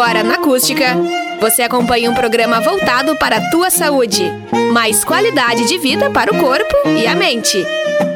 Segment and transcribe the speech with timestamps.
[0.00, 0.96] Agora na Acústica,
[1.42, 4.24] você acompanha um programa voltado para a tua saúde.
[4.72, 7.62] Mais qualidade de vida para o corpo e a mente.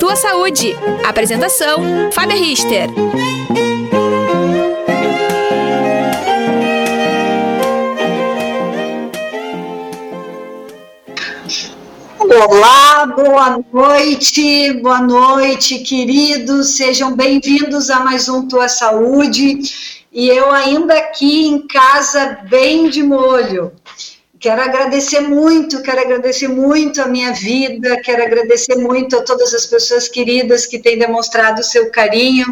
[0.00, 0.74] Tua Saúde.
[1.06, 2.88] Apresentação: Fábia Richter.
[12.18, 19.60] Olá, boa noite, boa noite, queridos, sejam bem-vindos a mais um Tua Saúde,
[20.14, 23.72] e eu ainda aqui em casa, bem de molho.
[24.38, 29.66] Quero agradecer muito, quero agradecer muito a minha vida, quero agradecer muito a todas as
[29.66, 32.46] pessoas queridas que têm demonstrado o seu carinho.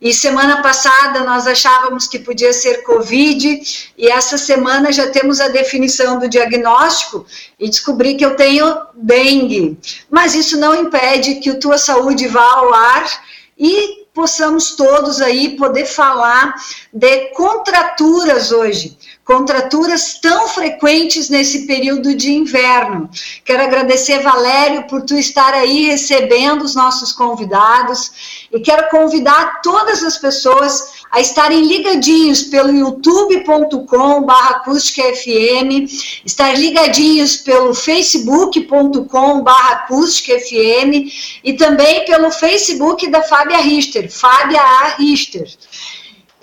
[0.00, 3.62] E semana passada nós achávamos que podia ser Covid,
[3.96, 7.24] e essa semana já temos a definição do diagnóstico
[7.58, 9.78] e descobri que eu tenho dengue.
[10.10, 13.24] Mas isso não impede que o Tua Saúde vá ao ar
[13.56, 16.54] e possamos todos aí poder falar
[16.92, 23.08] de contraturas hoje contraturas tão frequentes nesse período de inverno.
[23.44, 30.02] Quero agradecer, Valério, por tu estar aí recebendo os nossos convidados e quero convidar todas
[30.02, 35.86] as pessoas a estarem ligadinhos pelo youtube.com barra FM,
[36.24, 41.12] estar ligadinhos pelo facebook.com barra FM
[41.44, 44.94] e também pelo Facebook da Fábia Richter, Fábia A.
[44.98, 45.46] Richter.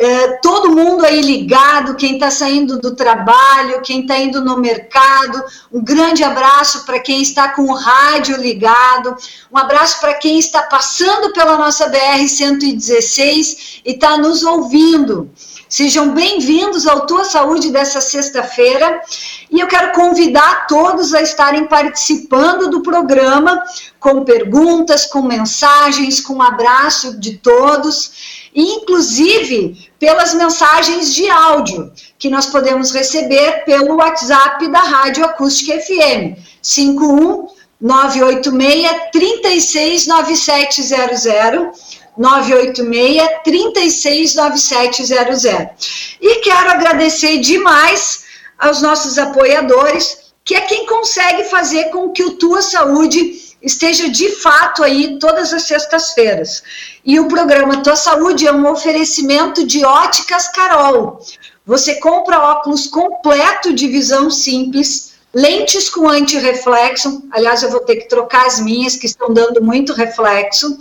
[0.02, 5.44] É, todo mundo aí ligado, quem está saindo do trabalho, quem está indo no mercado,
[5.70, 9.14] um grande abraço para quem está com o rádio ligado,
[9.52, 15.30] um abraço para quem está passando pela nossa BR-116 e está nos ouvindo.
[15.68, 19.02] Sejam bem-vindos ao Tua Saúde dessa sexta-feira.
[19.52, 23.62] E eu quero convidar todos a estarem participando do programa
[24.00, 32.30] com perguntas, com mensagens, com um abraço de todos inclusive pelas mensagens de áudio que
[32.30, 37.48] nós podemos receber pelo WhatsApp da Rádio Acústica FM, 51
[37.82, 46.20] 986 369700 986 369700.
[46.22, 48.26] E quero agradecer demais
[48.58, 54.30] aos nossos apoiadores, que é quem consegue fazer com que o Tua Saúde esteja de
[54.38, 56.64] fato aí todas as sextas-feiras.
[57.06, 61.20] E o programa Tua Saúde é um oferecimento de óticas Carol.
[61.66, 68.10] Você compra óculos completo de visão simples, lentes com anti-reflexo, aliás, eu vou ter que
[68.10, 70.80] trocar as minhas, que estão dando muito reflexo,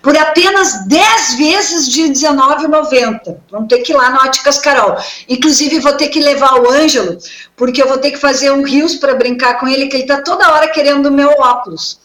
[0.00, 3.36] por apenas 10 vezes de R$19,90.
[3.50, 4.96] Vamos ter que ir lá na Óticas Carol.
[5.28, 7.18] Inclusive, vou ter que levar o Ângelo,
[7.56, 10.22] porque eu vou ter que fazer um rios para brincar com ele, que ele está
[10.22, 11.98] toda hora querendo o meu óculos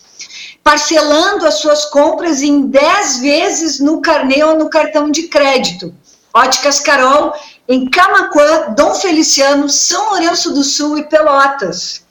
[0.64, 5.94] parcelando as suas compras em 10 vezes no carnê ou no cartão de crédito.
[6.34, 7.34] Óticas Carol,
[7.68, 12.04] em Camaquã, Dom Feliciano, São Lourenço do Sul e Pelotas.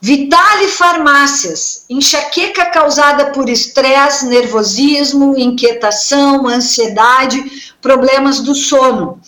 [0.00, 9.20] Vitale Farmácias, enxaqueca causada por estresse, nervosismo, inquietação, ansiedade, problemas do sono.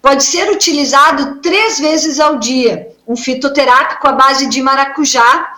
[0.00, 2.88] Pode ser utilizado três vezes ao dia.
[3.06, 5.52] Um fitoterápico à base de maracujá,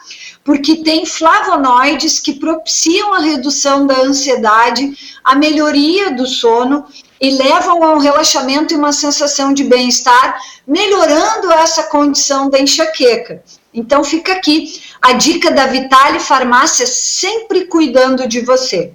[0.47, 6.87] porque tem flavonoides que propiciam a redução da ansiedade, a melhoria do sono
[7.21, 13.43] e levam a um relaxamento e uma sensação de bem-estar, melhorando essa condição da enxaqueca.
[13.75, 18.93] Então fica aqui a dica da Vitale Farmácia, sempre cuidando de você.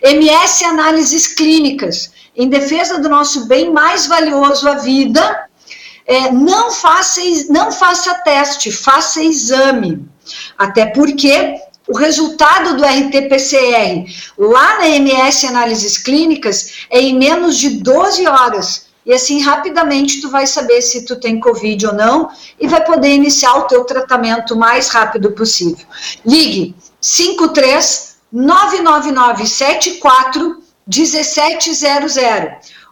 [0.00, 5.48] MS Análises Clínicas, em defesa do nosso bem mais valioso, a vida.
[6.06, 10.13] É, não, faça, não faça teste, faça exame.
[10.58, 11.54] Até porque
[11.86, 14.04] o resultado do RT-PCR
[14.38, 18.86] lá na MS Análises Clínicas é em menos de 12 horas.
[19.04, 23.08] E assim, rapidamente, tu vai saber se tu tem Covid ou não e vai poder
[23.08, 25.84] iniciar o teu tratamento o mais rápido possível.
[26.24, 31.82] Ligue 53 999 74 1700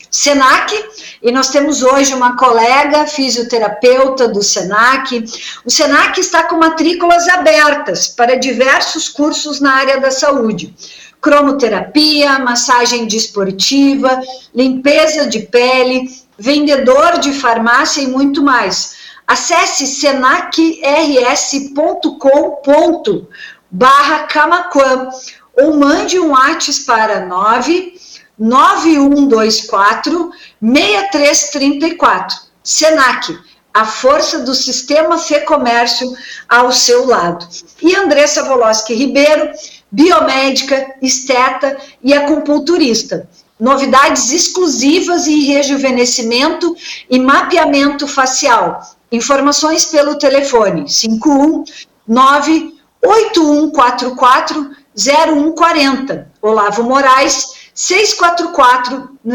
[0.08, 0.72] Senac,
[1.22, 5.24] e nós temos hoje uma colega fisioterapeuta do Senac.
[5.64, 10.72] O Senac está com matrículas abertas para diversos cursos na área da saúde
[11.22, 14.20] cromoterapia, massagem desportiva,
[14.52, 18.96] limpeza de pele, vendedor de farmácia e muito mais.
[19.26, 20.58] Acesse senacrs.com
[23.70, 24.28] barra
[25.56, 27.94] ou mande um WhatsApp para 9
[28.38, 32.36] 9124 6334.
[32.64, 33.38] Senac,
[33.72, 36.12] a força do sistema Fê Comércio
[36.48, 37.46] ao seu lado.
[37.80, 39.50] E Andressa Voloski Ribeiro,
[39.92, 43.28] biomédica, esteta e acupunturista.
[43.60, 46.74] Novidades exclusivas em rejuvenescimento
[47.08, 48.80] e mapeamento facial.
[49.12, 52.74] Informações pelo telefone 519
[53.04, 56.32] 8144 0140.
[56.40, 59.34] Olavo Moraes 644 no,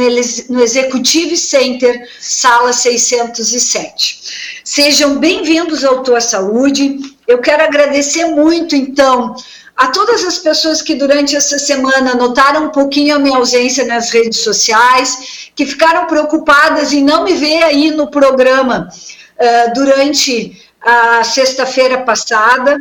[0.49, 4.61] no Executive Center, sala 607.
[4.63, 6.99] Sejam bem-vindos ao Tua Saúde.
[7.27, 9.35] Eu quero agradecer muito, então,
[9.77, 14.09] a todas as pessoas que durante essa semana notaram um pouquinho a minha ausência nas
[14.09, 21.23] redes sociais, que ficaram preocupadas em não me ver aí no programa uh, durante a
[21.23, 22.75] sexta-feira passada.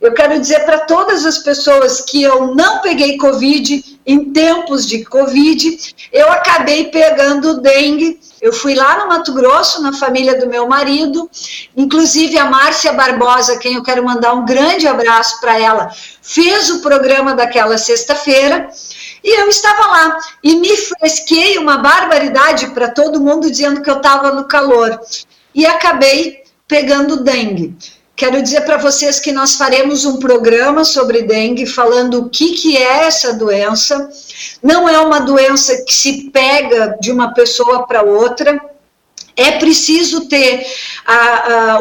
[0.00, 5.04] Eu quero dizer para todas as pessoas que eu não peguei Covid em tempos de
[5.04, 8.18] Covid, eu acabei pegando dengue.
[8.40, 11.30] Eu fui lá no Mato Grosso, na família do meu marido,
[11.76, 15.90] inclusive a Márcia Barbosa, quem eu quero mandar um grande abraço para ela,
[16.22, 18.70] fez o programa daquela sexta-feira.
[19.22, 23.98] E eu estava lá e me fresquei uma barbaridade para todo mundo dizendo que eu
[23.98, 24.98] estava no calor.
[25.54, 27.76] E acabei pegando dengue.
[28.20, 32.76] Quero dizer para vocês que nós faremos um programa sobre dengue, falando o que, que
[32.76, 34.10] é essa doença.
[34.62, 38.60] Não é uma doença que se pega de uma pessoa para outra.
[39.34, 40.66] É preciso ter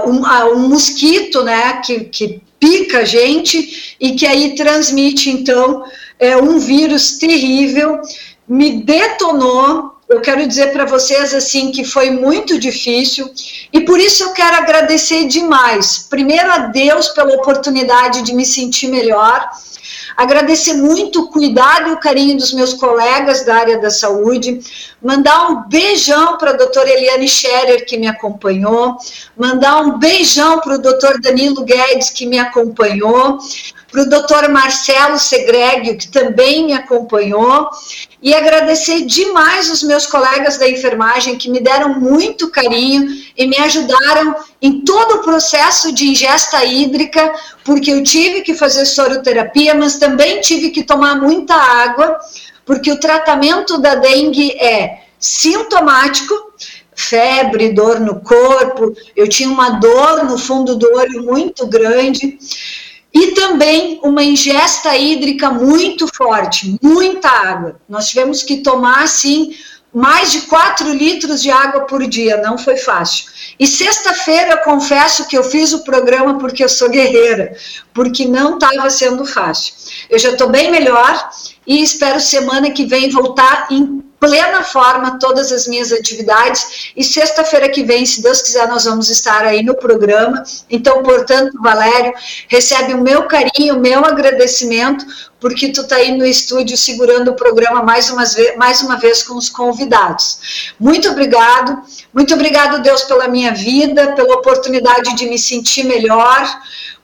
[0.08, 5.84] um, um, mosquito né, que, que pica a gente e que aí transmite, então,
[6.18, 8.00] é um vírus terrível.
[8.48, 13.32] Me detonou, eu quero dizer para vocês assim que foi muito difícil
[13.72, 16.08] e por isso eu quero agradecer demais.
[16.10, 19.48] Primeiro a Deus pela oportunidade de me sentir melhor.
[20.18, 24.60] Agradecer muito o cuidado e o carinho dos meus colegas da área da saúde.
[25.02, 28.98] Mandar um beijão para a doutora Eliane Scherer, que me acompanhou.
[29.38, 33.38] Mandar um beijão para o doutor Danilo Guedes, que me acompanhou
[33.92, 37.70] para o doutor Marcelo Segregio, que também me acompanhou,
[38.22, 43.58] e agradecer demais os meus colegas da enfermagem que me deram muito carinho e me
[43.58, 47.34] ajudaram em todo o processo de ingesta hídrica,
[47.64, 52.20] porque eu tive que fazer soroterapia, mas também tive que tomar muita água,
[52.66, 56.34] porque o tratamento da dengue é sintomático,
[56.94, 62.38] febre, dor no corpo, eu tinha uma dor no fundo do olho muito grande
[63.14, 67.80] e também uma ingesta hídrica muito forte, muita água.
[67.88, 69.56] Nós tivemos que tomar, assim,
[69.94, 73.26] mais de 4 litros de água por dia, não foi fácil.
[73.60, 77.56] E sexta-feira confesso que eu fiz o programa porque eu sou guerreira,
[77.94, 79.74] porque não estava sendo fácil.
[80.10, 81.30] Eu já estou bem melhor
[81.66, 87.70] e espero semana que vem voltar em plena forma todas as minhas atividades e sexta-feira
[87.70, 90.44] que vem, se Deus quiser, nós vamos estar aí no programa.
[90.70, 92.14] Então, portanto, Valério,
[92.48, 95.06] recebe o meu carinho, o meu agradecimento,
[95.40, 98.10] porque tu está aí no estúdio segurando o programa mais
[98.58, 100.74] mais uma vez com os convidados.
[100.80, 101.82] Muito obrigado,
[102.14, 106.46] muito obrigado, Deus, pela minha vida, pela oportunidade de me sentir melhor.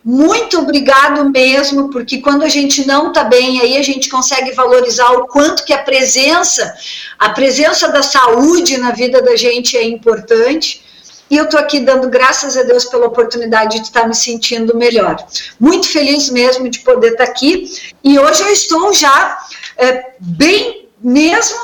[0.07, 5.09] Muito obrigado mesmo, porque quando a gente não está bem, aí a gente consegue valorizar
[5.13, 6.75] o quanto que a presença,
[7.17, 10.85] a presença da saúde na vida da gente é importante.
[11.27, 15.17] E eu estou aqui dando graças a Deus pela oportunidade de estar me sentindo melhor.
[15.59, 17.67] Muito feliz mesmo de poder estar aqui.
[18.03, 19.39] E hoje eu estou já
[19.75, 21.57] é, bem mesmo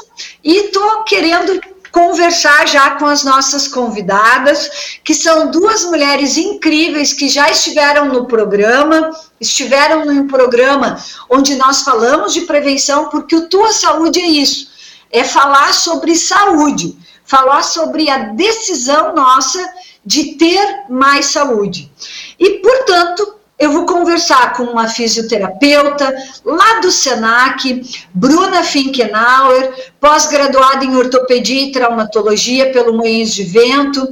[0.44, 7.28] e estou querendo conversar já com as nossas convidadas, que são duas mulheres incríveis que
[7.28, 10.98] já estiveram no programa, estiveram no programa
[11.30, 14.68] onde nós falamos de prevenção, porque o Tua Saúde é isso,
[15.12, 19.60] é falar sobre saúde, falar sobre a decisão nossa
[20.06, 21.92] de ter mais saúde.
[22.40, 26.12] E, portanto, eu vou conversar com uma fisioterapeuta
[26.44, 34.10] lá do SENAC, Bruna Finkenauer, pós-graduada em ortopedia e traumatologia pelo Moinhos de Vento,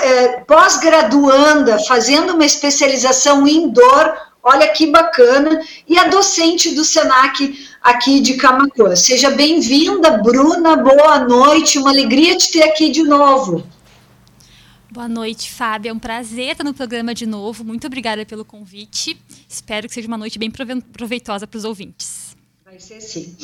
[0.00, 6.84] eh, pós-graduanda, pós fazendo uma especialização em dor, olha que bacana, e a docente do
[6.84, 8.96] SENAC aqui de Camacuã.
[8.96, 13.62] Seja bem-vinda, Bruna, boa noite, uma alegria te ter aqui de novo.
[14.90, 15.90] Boa noite, Fábio.
[15.90, 17.62] É um prazer estar no programa de novo.
[17.62, 19.20] Muito obrigada pelo convite.
[19.46, 22.34] Espero que seja uma noite bem proveitosa para os ouvintes.
[22.64, 23.36] Vai ser sim.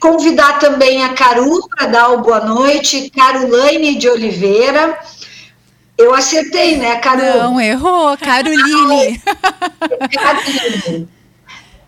[0.00, 4.98] Convidar também a Caru para dar o boa noite, Carolane de Oliveira.
[5.98, 7.42] Eu acertei, né, Caru?
[7.42, 9.20] Não, errou, Caroline.
[10.12, 11.08] Caroline.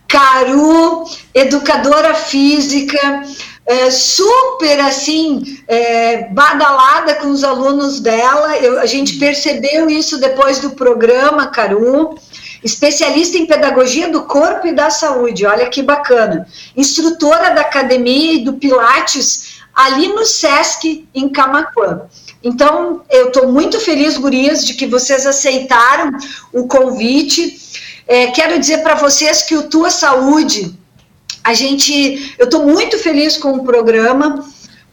[0.06, 3.22] Caru, educadora física,
[3.68, 8.56] é, super assim é, badalada com os alunos dela.
[8.56, 12.18] Eu, a gente percebeu isso depois do programa, Caru.
[12.64, 16.48] Especialista em pedagogia do corpo e da saúde, olha que bacana.
[16.74, 22.02] Instrutora da academia e do Pilates ali no SESC em Camacuã.
[22.42, 26.10] Então, eu estou muito feliz, gurias, de que vocês aceitaram
[26.52, 27.60] o convite.
[28.06, 30.74] É, quero dizer para vocês que o Tua Saúde,
[31.48, 34.44] a gente, eu estou muito feliz com o programa,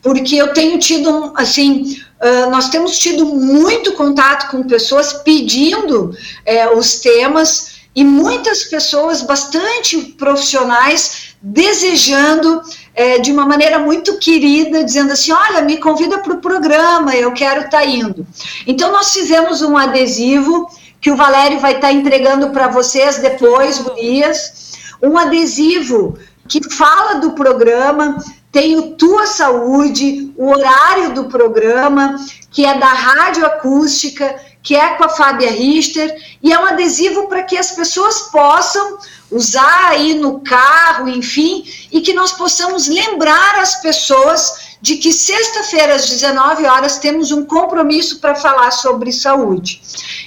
[0.02, 6.70] porque eu tenho tido, assim, uh, nós temos tido muito contato com pessoas pedindo é,
[6.70, 12.62] os temas e muitas pessoas bastante profissionais desejando
[12.94, 17.34] é, de uma maneira muito querida, dizendo assim: olha, me convida para o programa, eu
[17.34, 18.26] quero estar tá indo.
[18.66, 20.70] Então, nós fizemos um adesivo
[21.02, 24.72] que o Valério vai estar tá entregando para vocês depois, Gurias,
[25.04, 28.18] um adesivo que fala do programa,
[28.52, 32.16] tem o Tua Saúde, o horário do programa,
[32.52, 37.28] que é da Rádio Acústica, que é com a Fábia Richter, e é um adesivo
[37.28, 38.98] para que as pessoas possam
[39.30, 45.96] usar aí no carro, enfim, e que nós possamos lembrar as pessoas de que sexta-feira
[45.96, 49.82] às 19 horas temos um compromisso para falar sobre saúde.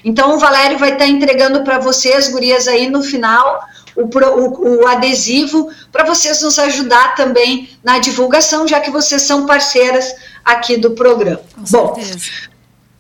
[0.05, 3.61] Então o Valério vai estar entregando para vocês, gurias, aí no final
[4.03, 9.47] o, o, o adesivo para vocês nos ajudar também na divulgação, já que vocês são
[9.47, 10.15] parceiras
[10.45, 11.41] aqui do programa.
[11.71, 11.99] Bom,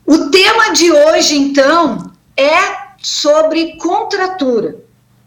[0.04, 4.76] o tema de hoje então é sobre contratura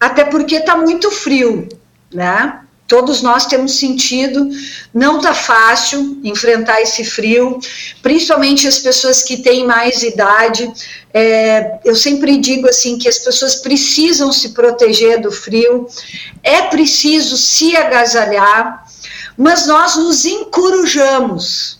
[0.01, 1.69] até porque está muito frio,
[2.11, 2.61] né?
[2.91, 4.49] Todos nós temos sentido,
[4.93, 7.57] não está fácil enfrentar esse frio,
[8.01, 10.69] principalmente as pessoas que têm mais idade.
[11.13, 15.87] É, eu sempre digo assim que as pessoas precisam se proteger do frio,
[16.43, 18.85] é preciso se agasalhar,
[19.37, 21.79] mas nós nos encurujamos.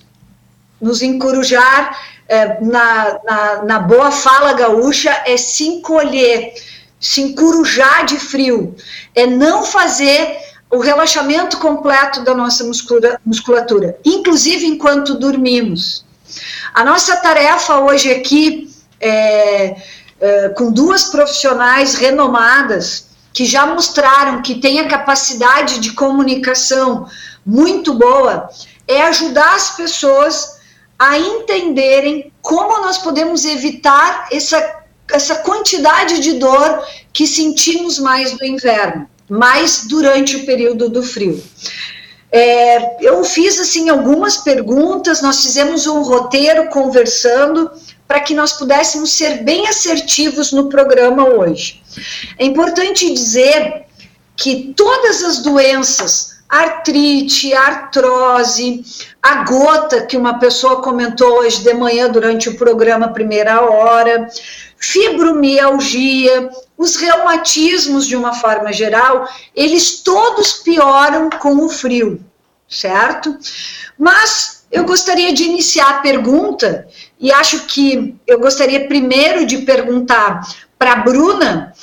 [0.79, 1.93] Nos encorujar
[2.29, 6.53] é, na, na, na boa fala gaúcha é se encolher
[7.01, 8.75] se encorujar de frio,
[9.15, 10.37] é não fazer
[10.71, 12.63] o relaxamento completo da nossa
[13.25, 16.05] musculatura, inclusive enquanto dormimos.
[16.73, 19.75] A nossa tarefa hoje aqui, é,
[20.19, 27.07] é, com duas profissionais renomadas, que já mostraram que têm a capacidade de comunicação
[27.45, 28.49] muito boa,
[28.87, 30.59] é ajudar as pessoas
[30.97, 38.45] a entenderem como nós podemos evitar essa essa quantidade de dor que sentimos mais no
[38.45, 41.41] inverno, mais durante o período do frio.
[42.29, 47.71] É, eu fiz assim algumas perguntas, nós fizemos um roteiro conversando
[48.05, 51.81] para que nós pudéssemos ser bem assertivos no programa hoje.
[52.37, 53.85] É importante dizer
[54.35, 58.83] que todas as doenças, artrite, artrose,
[59.23, 64.27] a gota que uma pessoa comentou hoje de manhã durante o programa Primeira Hora,
[64.81, 72.19] fibromialgia, os reumatismos de uma forma geral, eles todos pioram com o frio,
[72.67, 73.37] certo?
[73.97, 76.87] Mas eu gostaria de iniciar a pergunta
[77.19, 80.41] e acho que eu gostaria primeiro de perguntar
[80.79, 81.73] para a Bruna,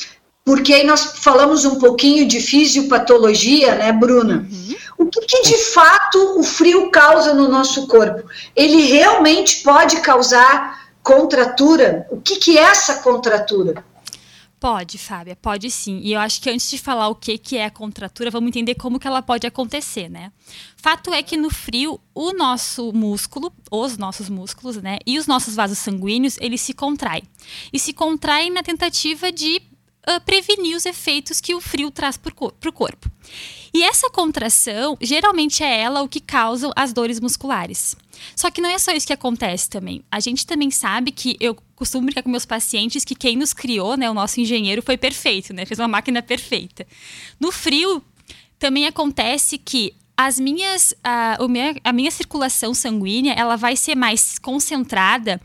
[0.45, 4.49] porque aí nós falamos um pouquinho de fisiopatologia, né, Bruna?
[4.51, 4.77] Uhum.
[4.99, 8.29] O que, que, de fato o frio causa no nosso corpo?
[8.57, 13.85] Ele realmente pode causar contratura, o que, que é essa contratura?
[14.61, 16.01] Pode, Fábia, pode sim.
[16.03, 18.75] E eu acho que antes de falar o que, que é a contratura, vamos entender
[18.75, 20.33] como que ela pode acontecer, né?
[20.77, 25.55] Fato é que no frio, o nosso músculo, os nossos músculos, né, e os nossos
[25.55, 27.23] vasos sanguíneos, eles se contraem.
[27.73, 29.63] E se contraem na tentativa de
[30.09, 33.09] uh, prevenir os efeitos que o frio traz para o corpo.
[33.73, 37.95] E essa contração, geralmente é ela o que causa as dores musculares.
[38.35, 40.03] Só que não é só isso que acontece também.
[40.11, 43.97] A gente também sabe que eu costumo brincar com meus pacientes que quem nos criou,
[43.97, 46.87] né, o nosso engenheiro foi perfeito, né, fez uma máquina perfeita.
[47.39, 48.03] No frio
[48.59, 54.39] também acontece que as minhas, a, minha, a minha circulação sanguínea ela vai ser mais
[54.39, 55.41] concentrada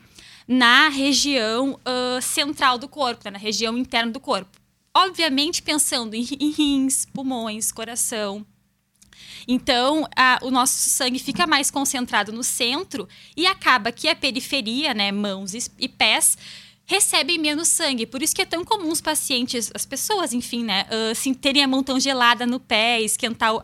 [0.48, 4.63] na região uh, central do corpo, né, na região interna do corpo.
[4.96, 8.46] Obviamente pensando em, em rins, pulmões, coração.
[9.48, 14.94] Então, a, o nosso sangue fica mais concentrado no centro e acaba que a periferia,
[14.94, 16.38] né, mãos e, e pés,
[16.86, 18.06] recebem menos sangue.
[18.06, 21.64] Por isso que é tão comum os pacientes, as pessoas, enfim, né, uh, assim, terem
[21.64, 23.62] a mão tão gelada no pé, esquentar uh,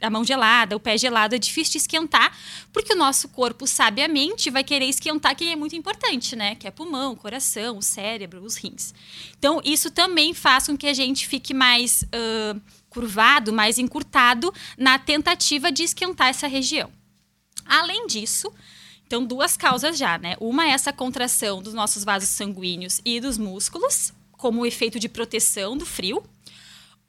[0.00, 2.36] a mão gelada, o pé gelado, é difícil de esquentar,
[2.72, 6.54] porque o nosso corpo, sabiamente, vai querer esquentar quem é muito importante, né?
[6.54, 8.94] Que é pulmão, coração, o cérebro, os rins.
[9.38, 14.98] Então, isso também faz com que a gente fique mais uh, curvado, mais encurtado na
[14.98, 16.90] tentativa de esquentar essa região.
[17.66, 18.52] Além disso,
[19.10, 20.36] então, duas causas já, né?
[20.38, 25.76] Uma é essa contração dos nossos vasos sanguíneos e dos músculos, como efeito de proteção
[25.76, 26.22] do frio.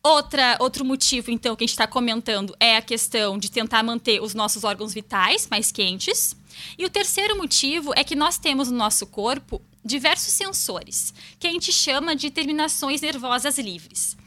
[0.02, 4.20] Outra, outro motivo, então, que a gente está comentando é a questão de tentar manter
[4.20, 6.36] os nossos órgãos vitais mais quentes.
[6.76, 11.52] E o terceiro motivo é que nós temos no nosso corpo diversos sensores, que a
[11.52, 14.18] gente chama de terminações nervosas livres.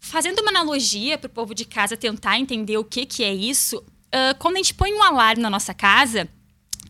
[0.00, 3.78] Fazendo uma analogia para o povo de casa tentar entender o que, que é isso,
[3.78, 6.28] uh, quando a gente põe um alarme na nossa casa,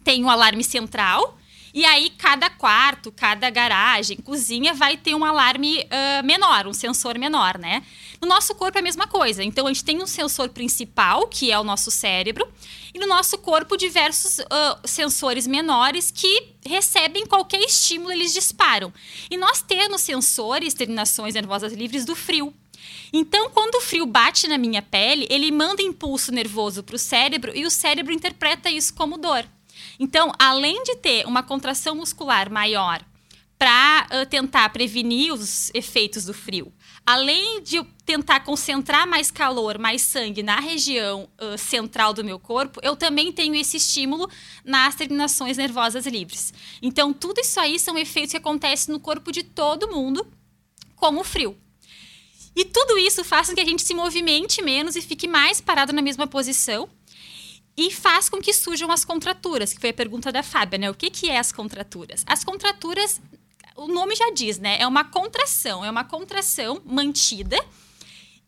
[0.04, 1.38] tem um alarme central.
[1.72, 7.18] E aí, cada quarto, cada garagem, cozinha vai ter um alarme uh, menor, um sensor
[7.18, 7.82] menor, né?
[8.20, 9.42] No nosso corpo é a mesma coisa.
[9.42, 12.46] Então, a gente tem um sensor principal, que é o nosso cérebro,
[12.94, 14.44] e no nosso corpo, diversos uh,
[14.84, 18.92] sensores menores que recebem qualquer estímulo, eles disparam.
[19.28, 22.54] E nós temos sensores, terminações nervosas livres do frio.
[23.12, 27.50] Então, quando o frio bate na minha pele, ele manda impulso nervoso para o cérebro
[27.52, 29.44] e o cérebro interpreta isso como dor.
[29.98, 33.04] Então, além de ter uma contração muscular maior
[33.58, 36.72] para uh, tentar prevenir os efeitos do frio,
[37.06, 42.80] além de tentar concentrar mais calor, mais sangue na região uh, central do meu corpo,
[42.82, 44.28] eu também tenho esse estímulo
[44.64, 46.52] nas terminações nervosas livres.
[46.82, 50.26] Então, tudo isso aí são efeitos que acontecem no corpo de todo mundo,
[50.96, 51.56] como o frio.
[52.56, 55.92] E tudo isso faz com que a gente se movimente menos e fique mais parado
[55.92, 56.88] na mesma posição
[57.76, 60.90] e faz com que surjam as contraturas, que foi a pergunta da Fábia, né?
[60.90, 62.24] O que, que é as contraturas?
[62.26, 63.20] As contraturas,
[63.76, 64.76] o nome já diz, né?
[64.78, 67.58] É uma contração, é uma contração mantida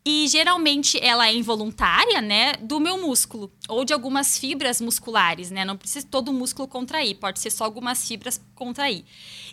[0.06, 5.64] e geralmente ela é involuntária, né, do meu músculo ou de algumas fibras musculares, né?
[5.64, 9.04] Não precisa todo o músculo contrair, pode ser só algumas fibras contrair.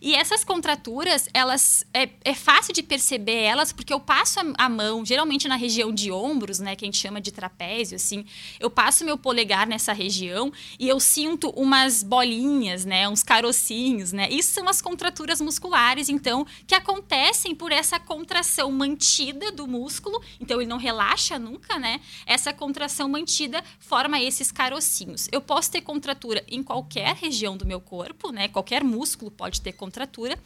[0.02, 4.70] E essas contraturas, elas é, é fácil de perceber elas porque eu passo a, a,
[4.70, 8.26] mão, geralmente na região de ombros, né, que a gente chama de trapézio, assim.
[8.60, 14.30] Eu passo meu polegar nessa região e eu sinto umas bolinhas, né, uns carocinhos, né?
[14.30, 20.22] Isso são as contraturas musculares, então, que acontecem por essa contração mantida do músculo.
[20.40, 22.00] Então ele não relaxa nunca, né?
[22.26, 23.64] Essa contração mantida
[24.04, 25.30] forma esses carocinhos.
[25.32, 28.50] Eu posso ter contratura em qualquer região do meu corpo, né?
[28.50, 30.38] Qualquer músculo pode ter contratura.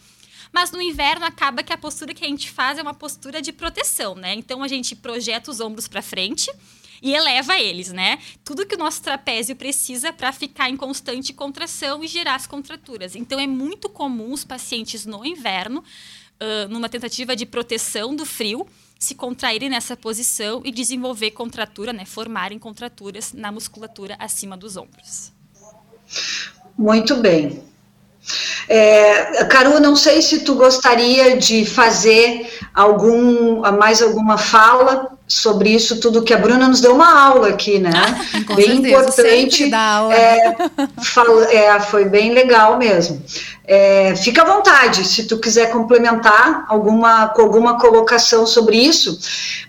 [0.51, 3.51] Mas no inverno acaba que a postura que a gente faz é uma postura de
[3.51, 4.35] proteção, né?
[4.35, 6.51] Então a gente projeta os ombros para frente
[7.01, 8.19] e eleva eles, né?
[8.43, 13.15] Tudo que o nosso trapézio precisa para ficar em constante contração e gerar as contraturas.
[13.15, 15.83] Então é muito comum os pacientes no inverno,
[16.69, 18.67] numa tentativa de proteção do frio,
[18.99, 22.05] se contraírem nessa posição e desenvolver contratura, né?
[22.05, 25.31] Formarem contraturas na musculatura acima dos ombros.
[26.77, 27.63] Muito bem.
[28.67, 35.99] É, Caru, não sei se tu gostaria de fazer algum, mais alguma fala sobre isso
[35.99, 37.91] tudo que a Bruna nos deu uma aula aqui, né?
[38.47, 39.69] Com bem certeza, importante.
[39.69, 40.15] Dá aula.
[40.15, 40.55] É,
[41.03, 43.21] fala, é, foi bem legal mesmo.
[43.65, 49.19] É, fica à vontade se tu quiser complementar alguma, com alguma colocação sobre isso,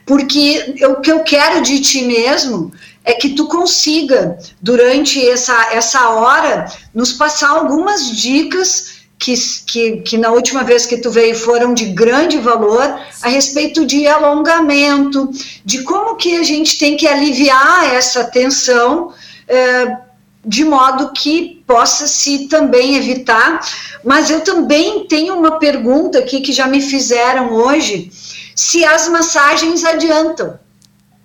[0.06, 2.70] porque eu, o que eu quero de ti mesmo
[3.04, 9.34] é que tu consiga, durante essa, essa hora, nos passar algumas dicas que,
[9.66, 14.06] que, que, na última vez que tu veio foram de grande valor a respeito de
[14.06, 15.30] alongamento,
[15.64, 19.12] de como que a gente tem que aliviar essa tensão
[19.48, 19.96] é,
[20.44, 23.60] de modo que possa se também evitar.
[24.04, 28.10] Mas eu também tenho uma pergunta aqui que já me fizeram hoje,
[28.54, 30.58] se as massagens adiantam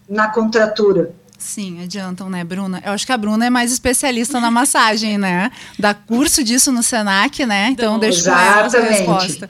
[0.09, 1.13] na contratura.
[1.43, 2.81] Sim, adiantam, né, Bruna?
[2.85, 5.51] Eu acho que a Bruna é mais especialista na massagem, né?
[5.77, 7.67] Dá curso disso no Senac, né?
[7.69, 9.49] Então, deixa ela a resposta.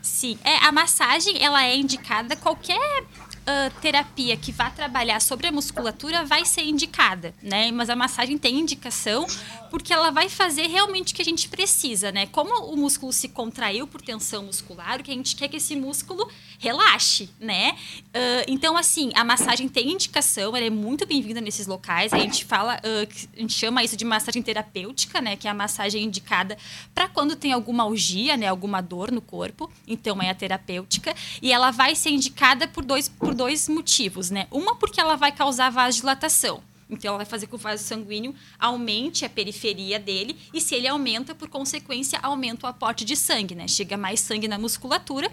[0.00, 3.04] Sim, é, a massagem, ela é indicada qualquer
[3.46, 7.70] uh, terapia que vá trabalhar sobre a musculatura vai ser indicada, né?
[7.70, 9.26] Mas a massagem tem indicação
[9.70, 12.26] porque ela vai fazer realmente o que a gente precisa, né?
[12.26, 15.76] Como o músculo se contraiu por tensão muscular, o que a gente quer que esse
[15.76, 16.28] músculo
[16.58, 17.76] relaxe, né?
[18.08, 22.12] Uh, então, assim, a massagem tem indicação, ela é muito bem-vinda nesses locais.
[22.12, 25.36] A gente fala, uh, a gente chama isso de massagem terapêutica, né?
[25.36, 26.56] Que é a massagem indicada
[26.94, 28.46] para quando tem alguma algia, né?
[28.46, 29.70] Alguma dor no corpo.
[29.86, 31.14] Então, é a terapêutica.
[31.42, 34.46] E ela vai ser indicada por dois, por dois motivos, né?
[34.50, 36.62] Uma porque ela vai causar vasodilatação.
[36.88, 40.74] Então, ela vai fazer com que o vaso sanguíneo aumente a periferia dele e se
[40.74, 43.66] ele aumenta, por consequência, aumenta o aporte de sangue, né?
[43.66, 45.30] Chega mais sangue na musculatura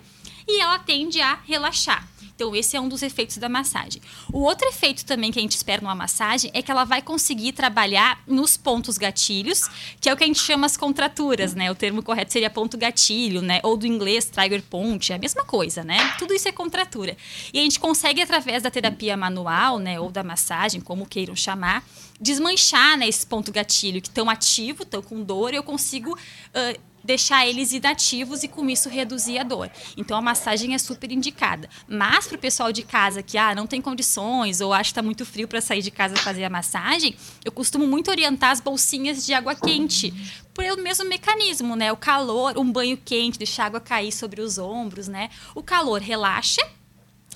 [0.48, 2.08] e ela tende a relaxar.
[2.44, 4.02] Então, esse é um dos efeitos da massagem.
[4.32, 7.54] O outro efeito também que a gente espera numa massagem é que ela vai conseguir
[7.54, 9.70] trabalhar nos pontos gatilhos,
[10.02, 11.72] que é o que a gente chama as contraturas, né?
[11.72, 13.62] O termo correto seria ponto gatilho, né?
[13.64, 16.16] Ou do inglês trigger point, é a mesma coisa, né?
[16.20, 17.16] Tudo isso é contratura.
[17.54, 19.98] E a gente consegue, através da terapia manual, né?
[19.98, 21.82] Ou da massagem, como queiram chamar,
[22.20, 26.12] desmanchar né, esse ponto gatilho que estão ativo, estão com dor, eu consigo.
[26.12, 29.70] Uh, deixar eles inativos e com isso reduzir a dor.
[29.98, 31.70] Então a massagem é super indicada.
[31.88, 35.02] Mas para o pessoal de casa que ah, não tem condições ou acha que está
[35.02, 39.26] muito frio para sair de casa fazer a massagem, eu costumo muito orientar as bolsinhas
[39.26, 40.14] de água quente.
[40.54, 41.92] Por o mesmo mecanismo, né?
[41.92, 45.30] O calor, um banho quente, deixar a água cair sobre os ombros, né?
[45.56, 46.62] O calor relaxa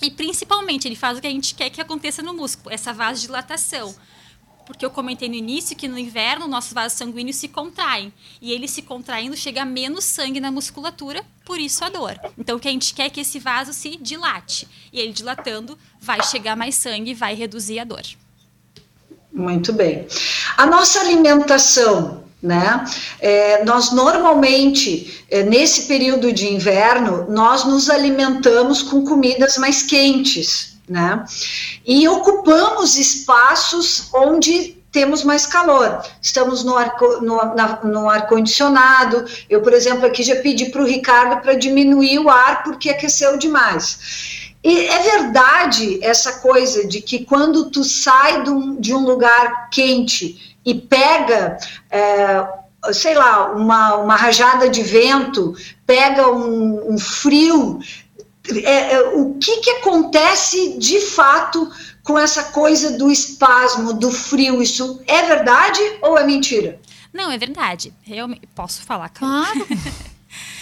[0.01, 3.95] e principalmente ele faz o que a gente quer que aconteça no músculo, essa vasodilatação
[4.67, 8.13] porque eu comentei no início que no inverno nossos vasos sanguíneos se contraem.
[8.41, 12.19] E eles se contraindo chega menos sangue na musculatura, por isso a dor.
[12.37, 14.67] Então o que a gente quer é que esse vaso se dilate.
[14.91, 18.03] E ele dilatando vai chegar mais sangue e vai reduzir a dor.
[19.31, 20.05] Muito bem.
[20.57, 22.83] A nossa alimentação, né?
[23.19, 30.76] É, nós normalmente, é, nesse período de inverno, nós nos alimentamos com comidas mais quentes,
[30.87, 31.25] né?
[31.85, 36.01] E ocupamos espaços onde temos mais calor.
[36.21, 39.25] Estamos no ar, no, no ar condicionado.
[39.49, 43.37] Eu, por exemplo, aqui já pedi para o Ricardo para diminuir o ar porque aqueceu
[43.37, 44.47] demais.
[44.63, 49.69] E é verdade essa coisa de que quando tu sai de um, de um lugar
[49.69, 51.57] quente e pega,
[51.91, 52.45] é,
[52.91, 55.53] sei lá, uma, uma rajada de vento,
[55.85, 57.79] pega um, um frio,
[58.63, 61.69] é, é, o que, que acontece de fato
[62.03, 64.61] com essa coisa do espasmo, do frio?
[64.61, 66.79] Isso é verdade ou é mentira?
[67.13, 67.93] Não, é verdade.
[68.03, 69.65] Realmente, posso falar, claro.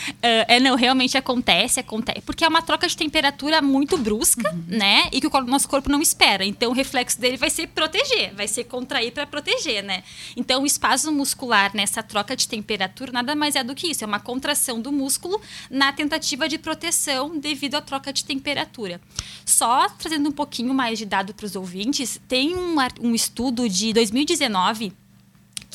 [0.10, 2.22] Uh, é, não, realmente acontece, acontece.
[2.22, 4.64] Porque é uma troca de temperatura muito brusca, uhum.
[4.68, 5.10] né?
[5.12, 6.46] E que o nosso corpo não espera.
[6.46, 10.04] Então, o reflexo dele vai ser proteger, vai ser contrair para proteger, né?
[10.36, 14.04] Então, o espasmo muscular nessa troca de temperatura nada mais é do que isso.
[14.04, 19.02] É uma contração do músculo na tentativa de proteção devido à troca de temperatura.
[19.46, 23.94] Só trazendo um pouquinho mais de dado para os ouvintes, tem um, um estudo de
[23.94, 24.94] 2019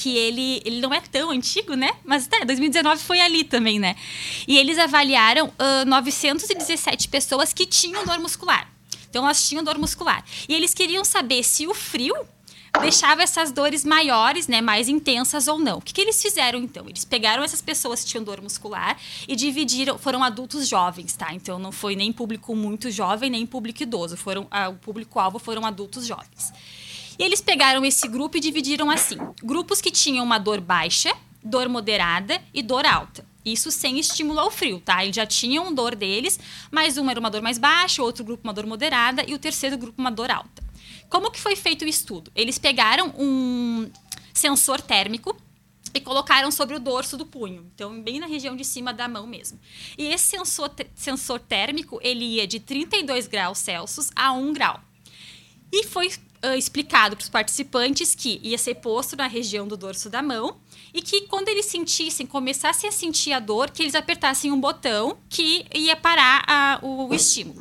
[0.00, 1.90] que ele, ele não é tão antigo, né?
[2.02, 3.94] Mas tá, 2019 foi ali também, né?
[4.48, 8.66] E eles avaliaram uh, 917 pessoas que tinham dor muscular.
[9.10, 10.24] Então elas tinham dor muscular.
[10.48, 12.14] E eles queriam saber se o frio
[12.80, 15.78] deixava essas dores maiores, né, mais intensas ou não.
[15.78, 16.88] O que, que, eles fizeram então?
[16.88, 18.96] Eles pegaram essas pessoas que tinham dor muscular
[19.28, 21.34] e dividiram, foram adultos jovens, tá?
[21.34, 25.66] Então não foi nem público muito jovem, nem público idoso, foram ah, o público-alvo foram
[25.66, 26.52] adultos jovens.
[27.20, 31.68] E eles pegaram esse grupo e dividiram assim: grupos que tinham uma dor baixa, dor
[31.68, 33.28] moderada e dor alta.
[33.44, 35.02] Isso sem estímulo ao frio, tá?
[35.02, 38.54] Eles já tinham dor deles, mas uma era uma dor mais baixa, outro grupo uma
[38.54, 40.64] dor moderada e o terceiro grupo uma dor alta.
[41.10, 42.32] Como que foi feito o estudo?
[42.34, 43.90] Eles pegaram um
[44.32, 45.36] sensor térmico
[45.92, 49.26] e colocaram sobre o dorso do punho, então bem na região de cima da mão
[49.26, 49.60] mesmo.
[49.98, 54.80] E esse sensor, sensor térmico, ele ia de 32 graus Celsius a 1 grau.
[55.72, 56.10] E foi
[56.44, 60.56] uh, explicado para os participantes que ia ser posto na região do dorso da mão
[60.92, 65.16] e que quando eles sentissem, começassem a sentir a dor, que eles apertassem um botão
[65.28, 67.60] que ia parar a, o, o estímulo.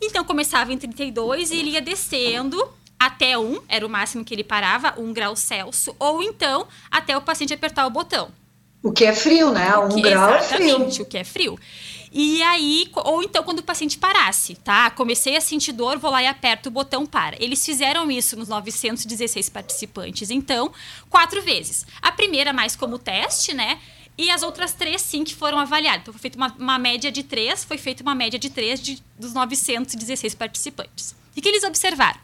[0.00, 2.62] Então começava em 32 e ele ia descendo
[2.98, 7.22] até 1, era o máximo que ele parava, 1 grau Celsius, ou então até o
[7.22, 8.30] paciente apertar o botão.
[8.82, 9.76] O que é frio, né?
[9.76, 10.88] 1 um grau é frio.
[11.02, 11.58] o que é frio.
[12.20, 14.90] E aí, ou então quando o paciente parasse, tá?
[14.90, 17.40] Comecei a sentir dor, vou lá e aperto o botão para.
[17.40, 20.72] Eles fizeram isso nos 916 participantes, então,
[21.08, 21.86] quatro vezes.
[22.02, 23.78] A primeira mais como teste, né?
[24.18, 26.00] E as outras três, sim, que foram avaliadas.
[26.00, 29.00] Então, foi feita uma, uma média de três, foi feita uma média de três de,
[29.16, 31.14] dos 916 participantes.
[31.36, 32.18] O que eles observaram?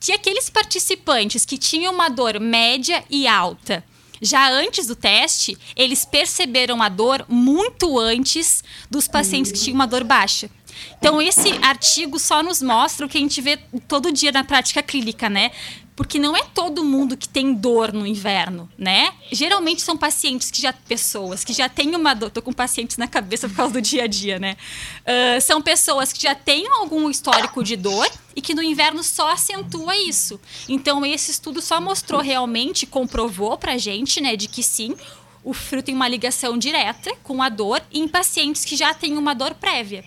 [0.00, 3.84] Que aqueles participantes que tinham uma dor média e alta
[4.20, 9.86] já antes do teste, eles perceberam a dor muito antes dos pacientes que tinham uma
[9.86, 10.50] dor baixa.
[10.98, 14.82] Então, esse artigo só nos mostra o que a gente vê todo dia na prática
[14.82, 15.50] clínica, né?
[15.98, 19.12] Porque não é todo mundo que tem dor no inverno, né?
[19.32, 23.08] Geralmente são pacientes que já pessoas que já têm uma dor, tô com pacientes na
[23.08, 24.56] cabeça por causa do dia a dia, né?
[25.00, 29.32] Uh, são pessoas que já têm algum histórico de dor e que no inverno só
[29.32, 30.40] acentua isso.
[30.68, 34.94] Então esse estudo só mostrou realmente, comprovou pra gente, né, de que sim,
[35.42, 39.34] o frio tem uma ligação direta com a dor em pacientes que já têm uma
[39.34, 40.04] dor prévia.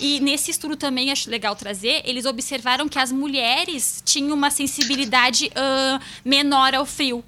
[0.00, 5.46] E nesse estudo também acho legal trazer, eles observaram que as mulheres tinham uma sensibilidade
[5.48, 7.24] uh, menor ao frio.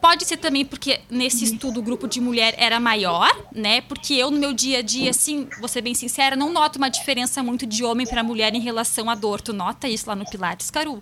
[0.00, 3.82] Pode ser também porque nesse estudo o grupo de mulher era maior, né?
[3.82, 6.88] Porque eu no meu dia a dia, assim, vou ser bem sincera, não noto uma
[6.88, 9.40] diferença muito de homem para mulher em relação à dor.
[9.40, 11.00] Tu nota isso lá no Pilates, Caru?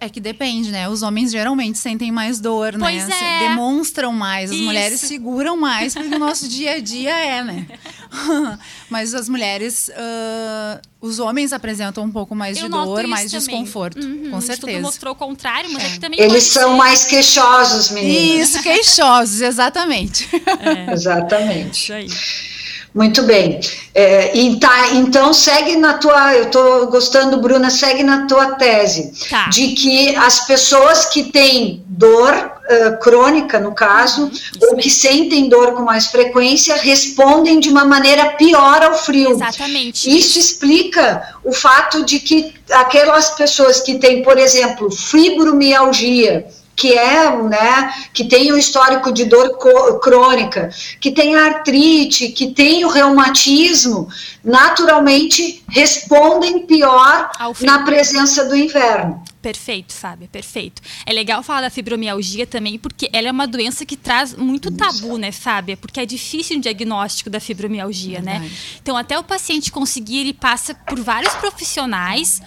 [0.00, 0.88] É que depende, né?
[0.88, 3.14] Os homens geralmente sentem mais dor, pois né?
[3.44, 3.48] É.
[3.48, 4.64] Demonstram mais, as Isso.
[4.64, 7.66] mulheres seguram mais, porque o nosso dia a dia é, né?
[8.88, 13.46] Mas as mulheres, uh, os homens apresentam um pouco mais Eu de dor, mais também.
[13.46, 14.80] desconforto, uhum, com certeza.
[14.80, 15.98] mostrou o contrário, mas é.
[15.98, 16.76] também Eles são ser.
[16.76, 18.48] mais queixosos, meninas.
[18.50, 20.28] Isso, queixosos, exatamente.
[20.60, 20.92] É.
[20.92, 21.82] Exatamente.
[21.82, 22.53] Isso aí.
[22.94, 23.58] Muito bem.
[23.92, 24.30] É,
[24.60, 29.48] tá, então segue na tua, eu estou gostando, Bruna, segue na tua tese tá.
[29.48, 34.30] de que as pessoas que têm dor uh, crônica, no caso, uhum,
[34.62, 39.30] ou que sentem dor com mais frequência, respondem de uma maneira pior ao frio.
[39.30, 40.16] Exatamente.
[40.16, 47.36] Isso explica o fato de que aquelas pessoas que têm, por exemplo, fibromialgia, que é,
[47.42, 49.58] né, que tem o histórico de dor
[50.00, 54.08] crônica, que tem artrite, que tem o reumatismo,
[54.42, 59.22] naturalmente respondem pior na presença do inverno.
[59.44, 60.80] Perfeito, Fábio, perfeito.
[61.04, 65.18] É legal falar da fibromialgia também, porque ela é uma doença que traz muito tabu,
[65.18, 65.76] né, Fábia?
[65.76, 68.38] Porque é difícil o diagnóstico da fibromialgia, né?
[68.38, 68.54] Verdade.
[68.54, 68.78] né?
[68.80, 72.40] Então, até o paciente conseguir, ele passa por vários profissionais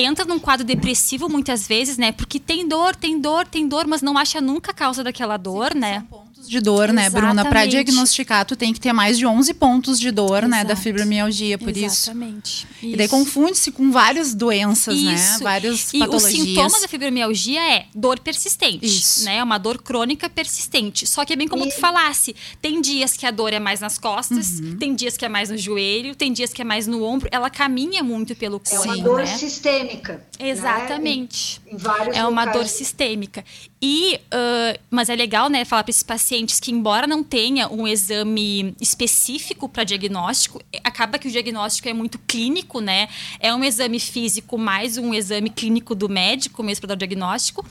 [0.00, 2.12] entra num quadro depressivo muitas vezes, né?
[2.12, 5.72] Porque tem dor, tem dor, tem dor, mas não acha nunca a causa daquela dor,
[5.72, 6.04] Sim, né?
[6.40, 7.44] Pontos de dor, né, Bruna?
[7.44, 10.48] Para diagnosticar, tu tem que ter mais de 11 pontos de dor, Exato.
[10.48, 11.86] né, da fibromialgia, por Exatamente.
[11.86, 12.10] isso.
[12.10, 12.66] Exatamente.
[12.82, 15.14] E daí confunde-se com várias doenças, né?
[15.14, 15.38] isso.
[15.38, 15.38] né?
[15.42, 16.34] Várias e patologias.
[16.34, 19.24] E o sintoma da fibromialgia é dor persistente, isso.
[19.24, 19.36] né?
[19.36, 21.06] É uma dor crônica persistente.
[21.06, 21.68] Só que é bem como e...
[21.68, 24.76] tu falasse, tem dias que a dor é mais nas costas, uhum.
[24.76, 27.28] tem dias que é mais no joelho, tem dias que é mais no ombro.
[27.30, 29.26] Ela caminha muito pelo corpo, É uma dor né?
[29.26, 30.24] sistêmica.
[30.38, 30.48] Né?
[30.50, 31.59] Exatamente.
[31.59, 31.59] Né?
[31.72, 32.56] Vários É uma locais.
[32.56, 33.44] dor sistêmica.
[33.80, 37.86] E, uh, mas é legal, né, falar para esses pacientes que, embora não tenha um
[37.86, 43.08] exame específico para diagnóstico, acaba que o diagnóstico é muito clínico, né?
[43.38, 47.64] É um exame físico mais um exame clínico do médico mesmo para dar o diagnóstico.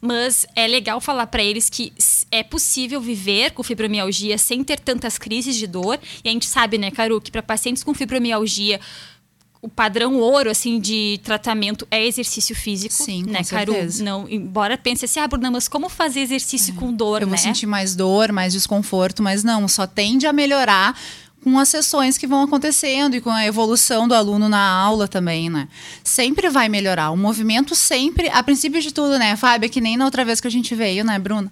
[0.00, 1.92] Mas é legal falar para eles que
[2.30, 5.98] é possível viver com fibromialgia sem ter tantas crises de dor.
[6.22, 8.78] E a gente sabe, né, Caru, que para pacientes com fibromialgia
[9.64, 13.72] o padrão ouro assim de tratamento é exercício físico, Sim, né, com Caru?
[13.72, 14.04] Certeza.
[14.04, 16.78] Não, embora pense assim, ah, Bruna, mas como fazer exercício é.
[16.78, 17.30] com dor, Eu né?
[17.34, 20.94] vou sentir mais dor, mais desconforto, mas não, só tende a melhorar
[21.42, 25.48] com as sessões que vão acontecendo e com a evolução do aluno na aula também,
[25.48, 25.66] né?
[26.02, 27.10] Sempre vai melhorar.
[27.10, 29.70] O movimento sempre, a princípio de tudo, né, Fábio?
[29.70, 31.50] Que nem na outra vez que a gente veio, né, Bruna?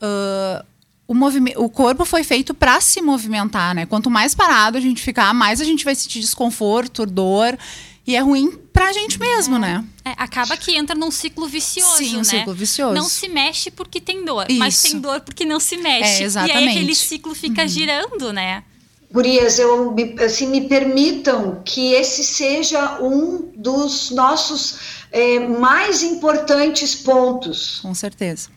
[0.00, 0.64] Uh,
[1.08, 3.86] o, movimento, o corpo foi feito para se movimentar, né?
[3.86, 7.58] Quanto mais parado a gente ficar, mais a gente vai sentir desconforto, dor.
[8.06, 9.58] E é ruim pra gente mesmo, é.
[9.58, 9.84] né?
[10.04, 12.24] É, acaba que entra num ciclo vicioso, Sim, um né?
[12.24, 12.94] ciclo vicioso.
[12.94, 14.58] Não se mexe porque tem dor, Isso.
[14.58, 16.22] mas tem dor porque não se mexe.
[16.22, 16.64] É, exatamente.
[16.64, 17.68] E aí aquele ciclo fica uhum.
[17.68, 18.62] girando, né?
[19.10, 24.78] Gurias, eu, assim, me permitam que esse seja um dos nossos
[25.10, 27.80] é, mais importantes pontos.
[27.80, 28.50] Com certeza.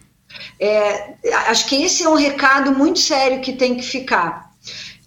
[0.59, 1.15] É,
[1.47, 4.51] acho que esse é um recado muito sério que tem que ficar.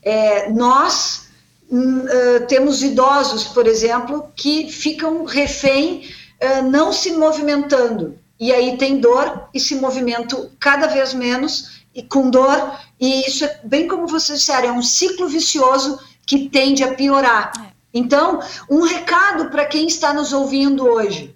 [0.03, 1.29] É, nós
[1.71, 6.09] uh, temos idosos, por exemplo, que ficam refém
[6.43, 8.19] uh, não se movimentando.
[8.39, 12.79] E aí tem dor e se movimento cada vez menos e com dor.
[13.01, 17.53] E isso é bem como vocês disseram, é um ciclo vicioso que tende a piorar.
[17.59, 17.75] É.
[17.93, 21.35] Então, um recado para quem está nos ouvindo hoje.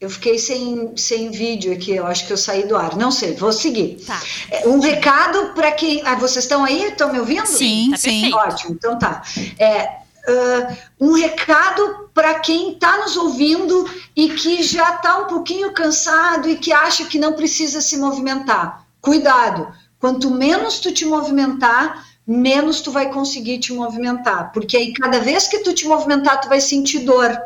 [0.00, 2.96] Eu fiquei sem, sem vídeo aqui, eu acho que eu saí do ar.
[2.96, 4.02] Não sei, vou seguir.
[4.06, 4.18] Tá.
[4.64, 6.00] Um recado para quem.
[6.06, 6.84] Ah, vocês estão aí?
[6.84, 7.46] Estão me ouvindo?
[7.46, 8.32] Sim, tá sim.
[8.32, 9.22] Ótimo, então tá.
[9.58, 15.72] É, uh, um recado para quem está nos ouvindo e que já está um pouquinho
[15.72, 18.86] cansado e que acha que não precisa se movimentar.
[19.00, 25.20] Cuidado, quanto menos tu te movimentar, menos tu vai conseguir te movimentar, porque aí cada
[25.20, 27.36] vez que tu te movimentar, tu vai sentir dor.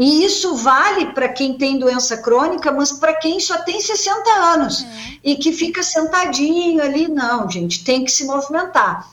[0.00, 4.82] E isso vale para quem tem doença crônica, mas para quem só tem 60 anos
[4.82, 4.86] é.
[5.22, 9.06] e que fica sentadinho ali, não, gente, tem que se movimentar.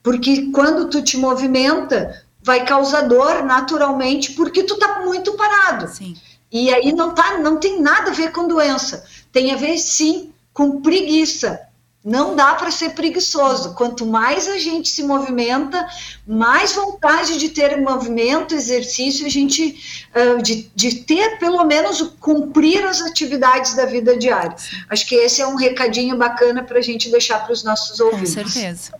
[0.00, 5.88] Porque quando tu te movimenta, vai causar dor naturalmente, porque tu tá muito parado.
[5.88, 6.14] Sim.
[6.52, 9.04] E aí não tá, não tem nada a ver com doença.
[9.32, 11.60] Tem a ver sim com preguiça.
[12.08, 13.74] Não dá para ser preguiçoso.
[13.74, 15.86] Quanto mais a gente se movimenta,
[16.26, 22.82] mais vontade de ter movimento, exercício, a gente uh, de, de, ter pelo menos cumprir
[22.86, 24.56] as atividades da vida diária.
[24.88, 28.34] Acho que esse é um recadinho bacana para a gente deixar para os nossos ouvintes.
[28.34, 28.92] Com certeza.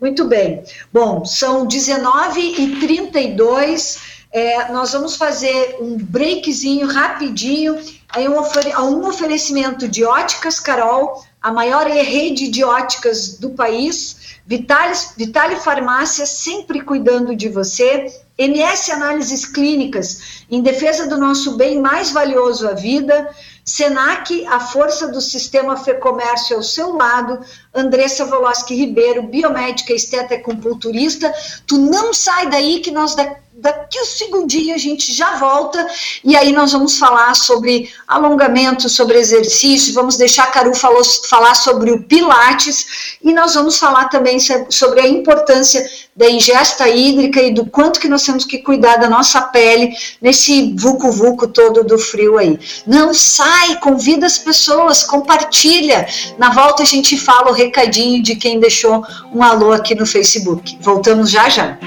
[0.00, 0.64] Muito bem.
[0.90, 4.16] Bom, são 19h32.
[4.32, 7.78] É, nós vamos fazer um breakzinho rapidinho.
[8.08, 14.40] Aí um, ofere um oferecimento de óticas Carol, a maior rede de óticas do país.
[14.44, 18.12] Vitale, Vitale Farmácia sempre cuidando de você.
[18.36, 23.30] MS Análises Clínicas, em defesa do nosso bem mais valioso, a vida.
[23.64, 27.38] Senac, a força do sistema Fecomércio ao seu lado.
[27.72, 31.32] Andressa Voloski Ribeiro, biomédica, esteta e compulturista.
[31.64, 35.86] Tu não sai daí que nós daqui daqui a um segundinho a gente já volta
[36.22, 41.54] e aí nós vamos falar sobre alongamento, sobre exercício, vamos deixar a Caru falou, falar
[41.54, 44.38] sobre o Pilates e nós vamos falar também
[44.68, 49.08] sobre a importância da ingesta hídrica e do quanto que nós temos que cuidar da
[49.08, 52.58] nossa pele nesse vucu-vucu todo do frio aí.
[52.86, 56.06] Não sai, convida as pessoas, compartilha.
[56.38, 60.78] Na volta a gente fala o recadinho de quem deixou um alô aqui no Facebook.
[60.80, 61.78] Voltamos já já.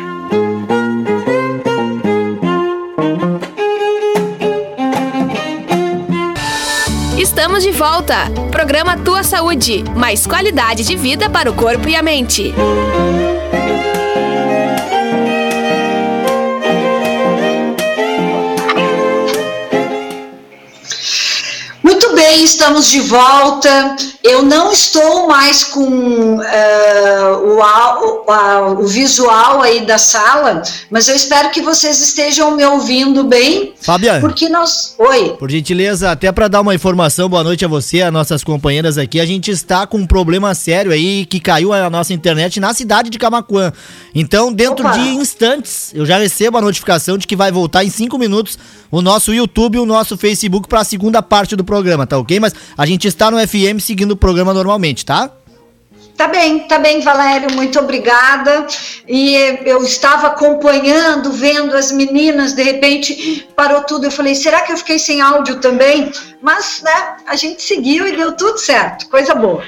[7.50, 8.30] Estamos de volta.
[8.52, 9.84] Programa Tua Saúde.
[9.96, 12.54] Mais qualidade de vida para o corpo e a mente.
[22.30, 23.96] Bem, estamos de volta.
[24.24, 26.42] Eu não estou mais com uh,
[27.44, 30.62] o, o, o, visual aí da sala,
[30.92, 33.74] mas eu espero que vocês estejam me ouvindo bem.
[33.82, 34.20] Fabiana.
[34.20, 34.94] Porque nós.
[35.00, 35.36] Oi.
[35.40, 39.20] Por gentileza, até para dar uma informação, boa noite a você, a nossas companheiras aqui.
[39.20, 43.10] A gente está com um problema sério aí que caiu a nossa internet na cidade
[43.10, 43.74] de Camacuã.
[44.14, 44.98] Então, dentro Opa.
[44.98, 48.60] de instantes, eu já recebo a notificação de que vai voltar em cinco minutos
[48.92, 52.40] o nosso YouTube e o nosso Facebook para a segunda parte do programa, tá ok?
[52.40, 55.32] Mas a gente está no FM seguindo o programa normalmente, tá?
[56.20, 58.68] Tá bem, tá bem, Valério, muito obrigada.
[59.08, 64.04] E eu estava acompanhando, vendo as meninas, de repente parou tudo.
[64.04, 66.12] Eu falei, será que eu fiquei sem áudio também?
[66.42, 69.64] Mas, né, a gente seguiu e deu tudo certo, coisa boa.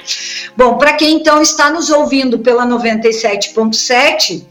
[0.57, 4.43] Bom, para quem então está nos ouvindo pela 97.7,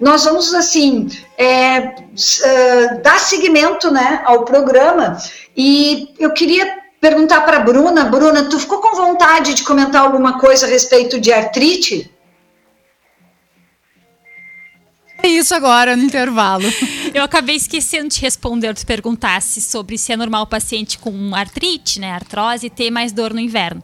[0.00, 1.06] nós vamos, assim,
[1.38, 5.18] é, uh, dar seguimento, né, ao programa.
[5.56, 10.38] E eu queria perguntar para a Bruna, Bruna, tu ficou com vontade de comentar alguma
[10.38, 12.10] coisa a respeito de artrite?
[15.22, 16.64] É isso agora no intervalo.
[17.14, 22.00] Eu acabei esquecendo de responder, tu perguntasse sobre se é normal o paciente com artrite,
[22.00, 23.80] né, artrose, ter mais dor no inverno.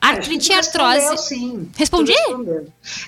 [0.00, 1.16] Artrite e artrose.
[1.18, 1.70] Sim.
[1.76, 2.12] Respondi?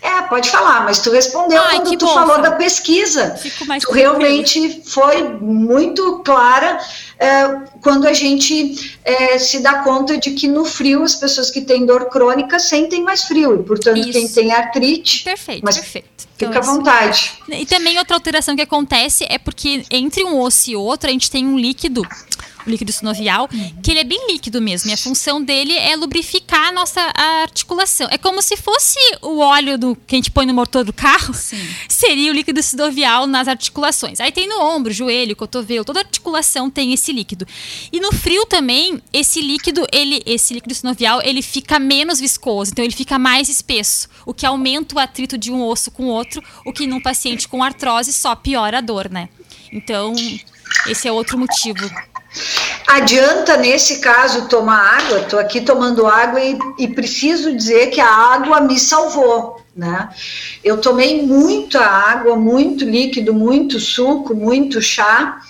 [0.00, 3.34] É, pode falar, mas tu respondeu Ai, quando tu bom, falou da pesquisa.
[3.34, 6.78] Fico mais tu realmente foi muito clara
[7.18, 7.48] é,
[7.82, 11.84] quando a gente é, se dá conta de que no frio as pessoas que têm
[11.84, 14.12] dor crônica sentem mais frio, e portanto Isso.
[14.12, 15.24] quem tem artrite.
[15.24, 16.28] Perfeito, perfeito.
[16.36, 17.32] Fica então, à vontade.
[17.48, 21.30] E também outra alteração que acontece é porque entre um osso e outro a gente
[21.30, 22.02] tem um líquido
[22.66, 23.48] o líquido sinovial,
[23.82, 24.90] que ele é bem líquido mesmo.
[24.90, 27.00] E a função dele é lubrificar a nossa
[27.42, 28.08] articulação.
[28.10, 31.34] É como se fosse o óleo do, que a gente põe no motor do carro,
[31.34, 31.60] Sim.
[31.88, 34.20] seria o líquido sinovial nas articulações.
[34.20, 37.46] Aí tem no ombro, joelho, cotovelo, toda articulação tem esse líquido.
[37.92, 42.84] E no frio também, esse líquido, ele, esse líquido sinovial, ele fica menos viscoso, então
[42.84, 46.42] ele fica mais espesso, o que aumenta o atrito de um osso com o outro,
[46.64, 49.28] o que num paciente com artrose só piora a dor, né?
[49.74, 50.14] Então,
[50.86, 51.84] esse é outro motivo
[52.86, 55.20] Adianta, nesse caso, tomar água?
[55.20, 59.60] Estou aqui tomando água e, e, preciso dizer que a água me salvou.
[59.74, 60.08] Né?
[60.62, 65.40] Eu tomei muita água, muito líquido, muito suco, muito chá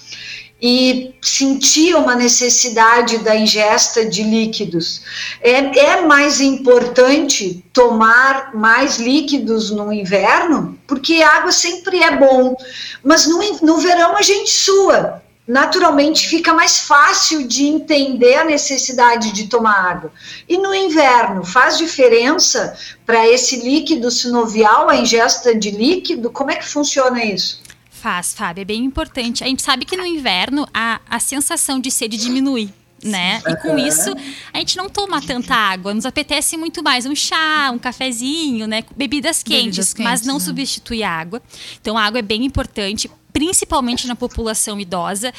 [0.66, 5.02] e senti uma necessidade da ingesta de líquidos.
[5.42, 12.56] É, é mais importante tomar mais líquidos no inverno, porque água sempre é bom,
[13.04, 19.32] mas no, no verão a gente sua naturalmente fica mais fácil de entender a necessidade
[19.32, 20.12] de tomar água.
[20.48, 22.74] E no inverno, faz diferença
[23.04, 26.30] para esse líquido sinovial, a ingesta de líquido?
[26.30, 27.62] Como é que funciona isso?
[28.04, 29.42] Faz, Fábio, é bem importante.
[29.42, 32.70] A gente sabe que no inverno a, a sensação de sede diminui
[33.02, 33.42] né?
[33.46, 34.14] E com isso,
[34.52, 38.82] a gente não toma tanta água, nos apetece muito mais um chá, um cafezinho, né?
[38.96, 40.40] Bebidas quentes, Bebidas quentes mas não né?
[40.40, 41.42] substitui a água.
[41.80, 45.32] Então, a água é bem importante, principalmente na população idosa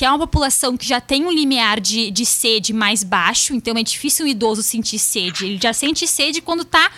[0.00, 3.76] que é uma população que já tem um limiar de, de sede mais baixo, então
[3.76, 5.44] é difícil um idoso sentir sede.
[5.44, 6.90] Ele já sente sede quando está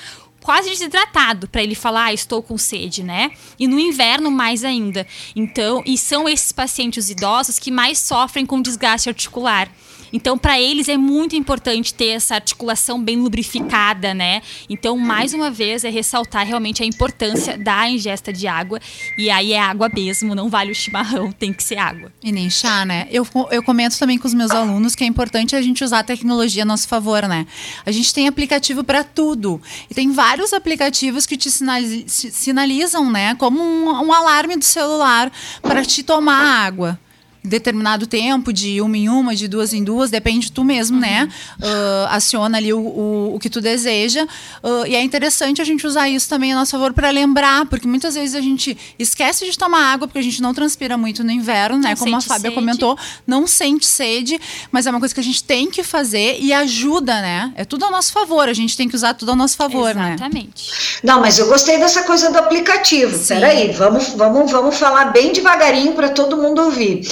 [0.42, 3.30] quase desidratado para ele falar, ah, estou com sede, né?
[3.58, 5.06] E no inverno mais ainda.
[5.34, 9.70] Então, e são esses pacientes idosos que mais sofrem com desgaste articular.
[10.12, 14.42] Então, para eles é muito importante ter essa articulação bem lubrificada, né?
[14.68, 18.78] Então, mais uma vez, é ressaltar realmente a importância da ingesta de água.
[19.16, 22.12] E aí é água mesmo, não vale o chimarrão, tem que ser água.
[22.22, 23.06] E nem chá, né?
[23.10, 26.04] Eu, eu comento também com os meus alunos que é importante a gente usar a
[26.04, 27.46] tecnologia a nosso favor, né?
[27.86, 29.60] A gente tem aplicativo para tudo.
[29.90, 33.34] E tem vários aplicativos que te sinalizam, né?
[33.36, 35.32] Como um, um alarme do celular
[35.62, 36.98] para te tomar água
[37.44, 41.22] determinado tempo, de uma em uma, de duas em duas, depende de tu mesmo, né?
[41.22, 41.26] uhum.
[41.26, 41.32] né?
[41.60, 44.24] Uh, aciona ali o, o, o, que tu deseja.
[44.62, 47.86] Uh, e é interessante a gente usar isso também a nosso favor para lembrar, porque
[47.86, 51.30] muitas vezes a gente esquece de tomar água, porque a gente não transpira muito no
[51.30, 51.90] inverno, né?
[51.90, 52.54] Não Como a Fábia sede.
[52.54, 54.40] comentou, não sente sede,
[54.70, 57.52] mas é uma coisa que a gente tem que fazer e ajuda, né?
[57.56, 60.08] É tudo ao nosso favor, a gente tem que usar tudo ao nosso favor, Exatamente.
[60.08, 60.12] né?
[60.14, 61.00] Exatamente.
[61.02, 63.16] Não, mas eu gostei dessa coisa do aplicativo.
[63.16, 63.34] Sim.
[63.34, 67.02] Peraí, vamos, vamos, vamos falar bem devagarinho para todo mundo ouvir.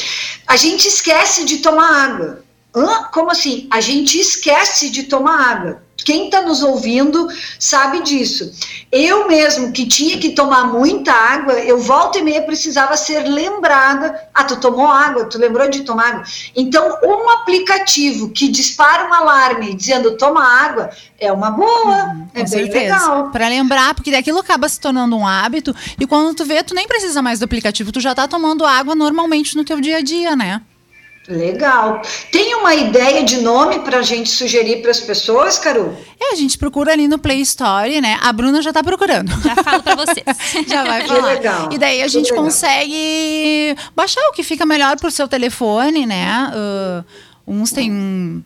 [0.47, 2.45] A gente esquece de tomar água.
[2.75, 3.05] Hã?
[3.13, 3.67] Como assim?
[3.71, 5.83] A gente esquece de tomar água.
[6.05, 7.29] Quem está nos ouvindo
[7.59, 8.53] sabe disso.
[8.91, 14.29] Eu mesmo, que tinha que tomar muita água, eu volta e meia precisava ser lembrada.
[14.35, 16.25] Ah, tu tomou água, tu lembrou de tomar água.
[16.57, 22.39] Então, um aplicativo que dispara um alarme dizendo toma água é uma boa, uhum, é
[22.39, 22.95] bem certeza.
[22.95, 23.31] legal.
[23.31, 26.89] Para lembrar, porque daquilo acaba se tornando um hábito e quando tu vê, tu nem
[26.89, 30.35] precisa mais do aplicativo, tu já está tomando água normalmente no teu dia a dia,
[30.35, 30.63] né?
[31.29, 32.03] Legal.
[32.33, 35.97] Tem uma ideia de nome para a gente sugerir para as pessoas, Caru?
[36.19, 38.19] É, a gente procura ali no Play Store, né?
[38.21, 39.31] A Bruna já está procurando.
[39.43, 40.25] Já falo para vocês.
[40.67, 41.21] já vai falar.
[41.21, 41.69] Que legal.
[41.73, 46.51] E daí a gente consegue baixar o que fica melhor para o seu telefone, né?
[46.55, 47.05] Uh,
[47.47, 48.45] uns têm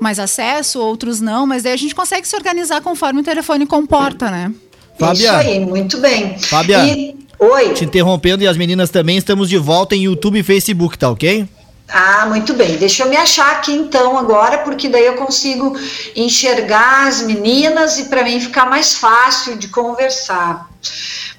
[0.00, 4.30] mais acesso, outros não, mas daí a gente consegue se organizar conforme o telefone comporta,
[4.30, 4.52] né?
[4.98, 5.28] Fábia.
[5.28, 6.38] Isso aí, muito bem.
[6.38, 6.84] Fábia.
[6.86, 7.72] E Oi.
[7.74, 11.48] Te interrompendo e as meninas também, estamos de volta em YouTube e Facebook, tá ok?
[11.88, 12.76] Ah, muito bem.
[12.76, 15.74] Deixa eu me achar aqui então agora, porque daí eu consigo
[16.14, 20.67] enxergar as meninas e para mim ficar mais fácil de conversar.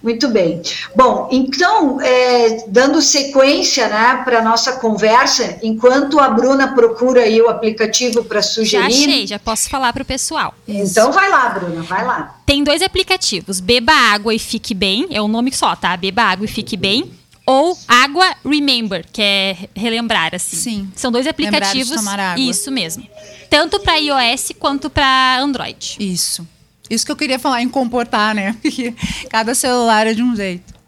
[0.01, 0.61] Muito bem.
[0.95, 7.41] Bom, então, é, dando sequência né, para a nossa conversa, enquanto a Bruna procura aí
[7.41, 8.91] o aplicativo para sugerir.
[8.91, 10.53] Já achei, já posso falar para o pessoal.
[10.67, 12.39] Então vai lá, Bruna, vai lá.
[12.45, 15.95] Tem dois aplicativos, Beba Água e Fique Bem, é o um nome só, tá?
[15.97, 17.11] Beba Água e Fique Bem.
[17.45, 20.55] Ou Água Remember, que é relembrar, assim.
[20.55, 20.91] Sim.
[20.95, 21.95] São dois aplicativos.
[21.95, 22.43] tomar água.
[22.43, 23.07] Isso mesmo.
[23.49, 25.97] Tanto para iOS quanto para Android.
[25.99, 26.47] Isso.
[26.89, 28.55] Isso que eu queria falar em comportar, né?
[28.61, 28.93] Porque
[29.29, 30.79] cada celular é de um jeito.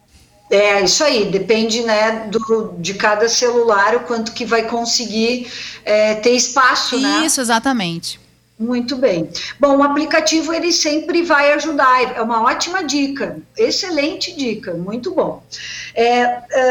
[0.50, 5.50] É, isso aí, depende né, do, de cada celular, o quanto que vai conseguir
[5.86, 7.26] é, ter espaço, isso, né?
[7.26, 8.20] Isso, exatamente.
[8.62, 9.28] Muito bem.
[9.60, 15.42] Bom, o aplicativo ele sempre vai ajudar, é uma ótima dica, excelente dica, muito bom.
[15.96, 16.26] É,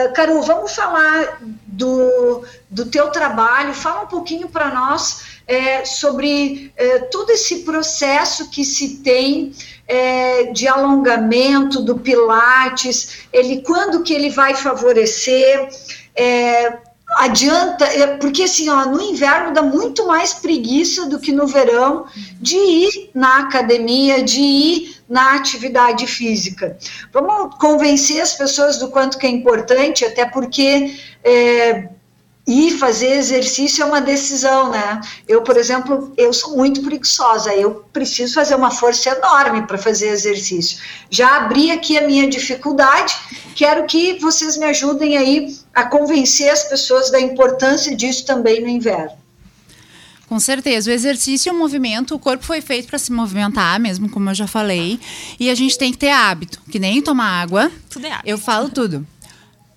[0.07, 6.73] uh, Caru, vamos falar do, do teu trabalho, fala um pouquinho para nós é, sobre
[6.77, 9.53] é, todo esse processo que se tem
[9.89, 15.69] é, de alongamento do Pilates, ele quando que ele vai favorecer,
[16.15, 16.79] é,
[17.17, 22.07] adianta, é, porque assim, ó, no inverno dá muito mais preguiça do que no verão
[22.41, 26.77] de ir na academia, de ir na atividade física.
[27.13, 31.89] Vamos convencer as pessoas do quanto que é importante, até porque é,
[32.47, 35.01] e fazer exercício é uma decisão, né?
[35.29, 40.09] Eu, por exemplo, eu sou muito preguiçosa, eu preciso fazer uma força enorme para fazer
[40.09, 40.79] exercício.
[41.09, 43.15] Já abri aqui a minha dificuldade,
[43.55, 48.69] quero que vocês me ajudem aí a convencer as pessoas da importância disso também no
[48.69, 49.21] inverno.
[50.31, 54.09] Com certeza, o exercício e o movimento, o corpo foi feito para se movimentar, mesmo
[54.09, 55.01] como eu já falei,
[55.41, 57.71] e a gente tem que ter hábito, que nem tomar água.
[57.89, 58.29] Tudo é hábito.
[58.29, 59.05] Eu falo tudo.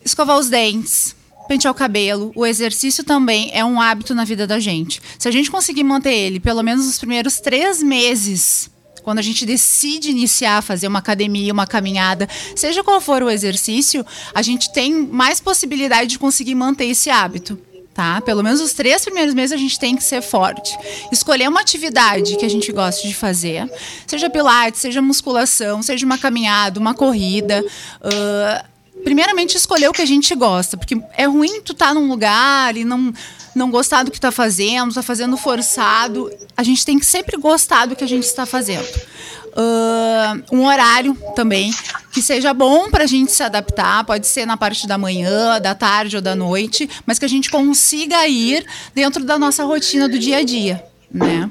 [0.06, 1.16] Escovar os dentes,
[1.48, 5.02] pentear o cabelo, o exercício também é um hábito na vida da gente.
[5.18, 8.70] Se a gente conseguir manter ele pelo menos nos primeiros três meses,
[9.04, 13.30] quando a gente decide iniciar a fazer uma academia, uma caminhada, seja qual for o
[13.30, 17.60] exercício, a gente tem mais possibilidade de conseguir manter esse hábito.
[17.94, 18.20] Tá?
[18.22, 20.76] Pelo menos os três primeiros meses a gente tem que ser forte.
[21.12, 23.72] Escolher uma atividade que a gente gosta de fazer,
[24.08, 27.64] seja pilates, seja musculação, seja uma caminhada, uma corrida.
[28.02, 28.74] Uh,
[29.04, 32.76] primeiramente escolher o que a gente gosta, porque é ruim tu estar tá num lugar
[32.76, 33.14] e não
[33.56, 36.32] não gostar do que está fazendo, está fazendo forçado.
[36.56, 38.88] A gente tem que sempre gostar do que a gente está fazendo.
[39.56, 41.72] Uh, um horário também
[42.12, 45.76] que seja bom para a gente se adaptar, pode ser na parte da manhã, da
[45.76, 50.18] tarde ou da noite, mas que a gente consiga ir dentro da nossa rotina do
[50.18, 51.50] dia a dia, né?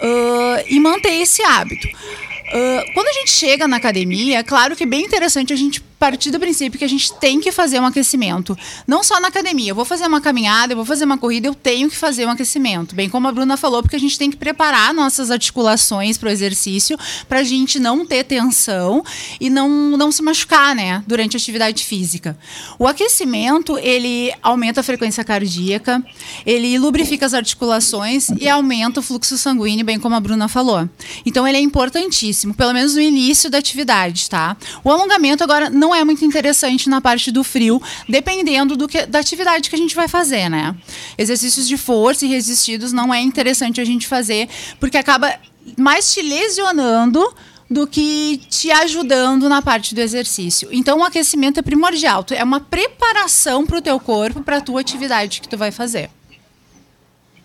[0.00, 1.88] Uh, e manter esse hábito.
[1.88, 5.80] Uh, quando a gente chega na academia, é claro que é bem interessante a gente
[6.10, 8.56] partir do princípio que a gente tem que fazer um aquecimento.
[8.86, 9.72] Não só na academia.
[9.72, 12.30] Eu vou fazer uma caminhada, eu vou fazer uma corrida, eu tenho que fazer um
[12.30, 12.94] aquecimento.
[12.94, 16.32] Bem como a Bruna falou, porque a gente tem que preparar nossas articulações para o
[16.32, 16.96] exercício,
[17.28, 19.02] para a gente não ter tensão
[19.40, 21.02] e não, não se machucar, né?
[21.08, 22.38] Durante a atividade física.
[22.78, 26.00] O aquecimento, ele aumenta a frequência cardíaca,
[26.46, 30.88] ele lubrifica as articulações e aumenta o fluxo sanguíneo, bem como a Bruna falou.
[31.24, 34.56] Então, ele é importantíssimo, pelo menos no início da atividade, tá?
[34.84, 39.18] O alongamento agora não é muito interessante na parte do frio, dependendo do que, da
[39.18, 40.74] atividade que a gente vai fazer, né?
[41.16, 45.34] Exercícios de força e resistidos não é interessante a gente fazer, porque acaba
[45.76, 47.22] mais te lesionando
[47.68, 50.68] do que te ajudando na parte do exercício.
[50.70, 52.24] Então, o aquecimento é primordial.
[52.30, 56.08] É uma preparação para o teu corpo, para a tua atividade que tu vai fazer.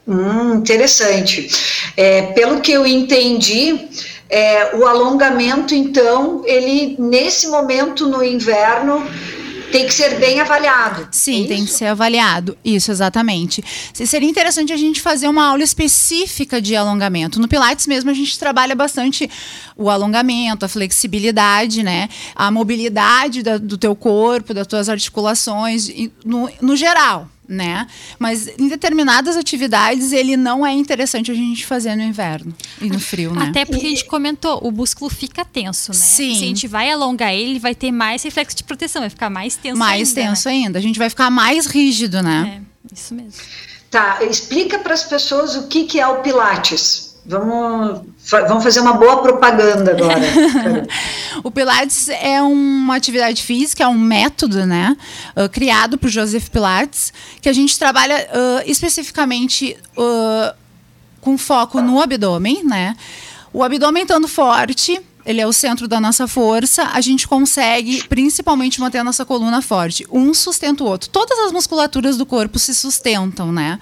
[0.08, 1.48] Hum, interessante.
[1.96, 3.88] É, pelo que eu entendi,
[4.32, 9.06] é, o alongamento, então, ele nesse momento no inverno
[9.72, 11.08] tem que ser bem avaliado.
[11.12, 12.58] Sim, é tem que ser avaliado.
[12.64, 13.64] Isso, exatamente.
[13.94, 17.40] Seria interessante a gente fazer uma aula específica de alongamento.
[17.40, 19.30] No Pilates mesmo, a gente trabalha bastante
[19.76, 22.10] o alongamento, a flexibilidade, né?
[22.36, 25.90] A mobilidade da, do teu corpo, das tuas articulações,
[26.24, 27.86] no, no geral né?
[28.18, 33.00] Mas em determinadas atividades ele não é interessante a gente fazer no inverno e no
[33.00, 33.48] frio, né?
[33.50, 35.98] Até porque a gente comentou, o músculo fica tenso, né?
[35.98, 36.36] Sim.
[36.36, 39.30] Se a gente vai alongar ele, ele vai ter mais reflexo de proteção, vai ficar
[39.30, 40.22] mais tenso mais ainda.
[40.22, 40.56] Mais tenso né?
[40.56, 40.80] ainda.
[40.80, 42.62] A gente vai ficar mais rígido, né?
[42.64, 43.42] É, isso mesmo.
[43.90, 47.18] Tá, explica para as pessoas o que, que é o Pilates.
[47.26, 50.88] Vamos, vamos fazer uma boa propaganda agora.
[51.44, 54.96] o Pilates é uma atividade física, é um método, né?
[55.36, 57.12] Uh, criado por Joseph Pilates,
[57.42, 60.56] que a gente trabalha uh, especificamente uh,
[61.20, 62.96] com foco no abdômen, né?
[63.54, 68.80] O abdômen estando forte, ele é o centro da nossa força, a gente consegue principalmente
[68.80, 70.08] manter a nossa coluna forte.
[70.12, 71.10] Um sustenta o outro.
[71.10, 73.80] Todas as musculaturas do corpo se sustentam, né?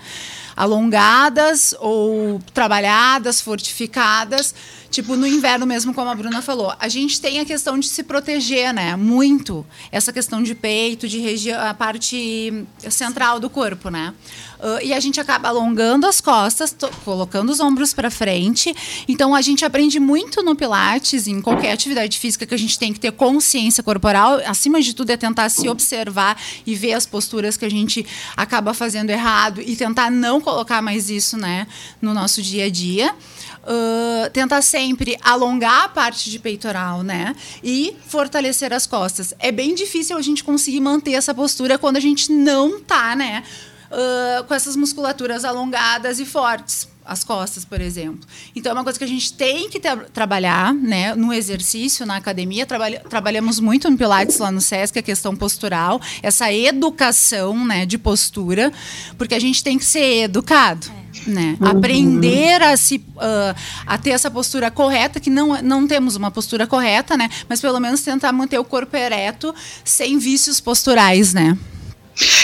[0.59, 4.53] Alongadas ou trabalhadas, fortificadas.
[4.89, 8.01] Tipo, no inverno mesmo, como a Bruna falou, a gente tem a questão de se
[8.01, 8.95] proteger, né?
[8.95, 9.65] Muito.
[9.91, 14.13] Essa questão de peito, de região, a parte central do corpo, né?
[14.59, 16.75] Uh, e a gente acaba alongando as costas,
[17.05, 18.75] colocando os ombros para frente.
[19.07, 22.91] Então, a gente aprende muito no Pilates, em qualquer atividade física que a gente tem
[22.91, 24.41] que ter consciência corporal.
[24.45, 26.35] Acima de tudo, é tentar se observar
[26.65, 31.09] e ver as posturas que a gente acaba fazendo errado e tentar não colocar mais
[31.09, 31.67] isso, né,
[32.01, 33.15] no nosso dia a dia.
[33.61, 37.35] Uh, tentar sempre alongar a parte de peitoral, né?
[37.63, 39.33] E fortalecer as costas.
[39.37, 43.43] É bem difícil a gente conseguir manter essa postura quando a gente não tá, né?
[43.91, 48.21] Uh, com essas musculaturas alongadas e fortes as costas, por exemplo.
[48.55, 52.15] Então, é uma coisa que a gente tem que tra trabalhar né, no exercício, na
[52.15, 52.65] academia.
[52.65, 57.97] Trabalha trabalhamos muito no Pilates lá no SESC, a questão postural, essa educação né, de
[57.97, 58.71] postura,
[59.17, 60.87] porque a gente tem que ser educado.
[61.25, 61.29] É.
[61.29, 61.57] Né?
[61.59, 61.67] Uhum.
[61.67, 63.55] Aprender a, se, uh,
[63.85, 67.29] a ter essa postura correta, que não, não temos uma postura correta, né?
[67.49, 69.53] mas pelo menos tentar manter o corpo ereto
[69.83, 71.33] sem vícios posturais.
[71.33, 71.57] Né?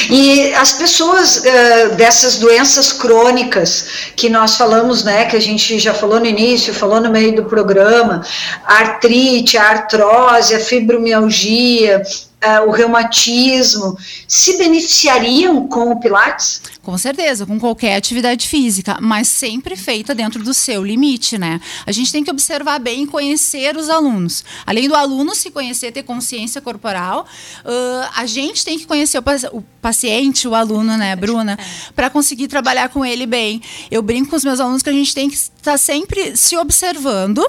[0.10, 5.94] E as pessoas uh, dessas doenças crônicas que nós falamos, né, que a gente já
[5.94, 8.24] falou no início, falou no meio do programa,
[8.66, 12.02] artrite, artrose, a fibromialgia,
[12.44, 13.98] uh, o reumatismo,
[14.28, 16.62] se beneficiariam com o Pilates?
[16.86, 21.60] Com certeza, com qualquer atividade física, mas sempre feita dentro do seu limite, né?
[21.84, 24.46] A gente tem que observar bem e conhecer os alunos.
[24.68, 27.26] Além do aluno se conhecer, ter consciência corporal,
[27.66, 31.58] uh, a gente tem que conhecer o, o, paciente, o aluno, né, Bruna,
[31.96, 33.64] para conseguir trabalhar com ele bem.
[33.90, 37.44] Eu brinco com os meus alunos que a gente tem que estar sempre se observando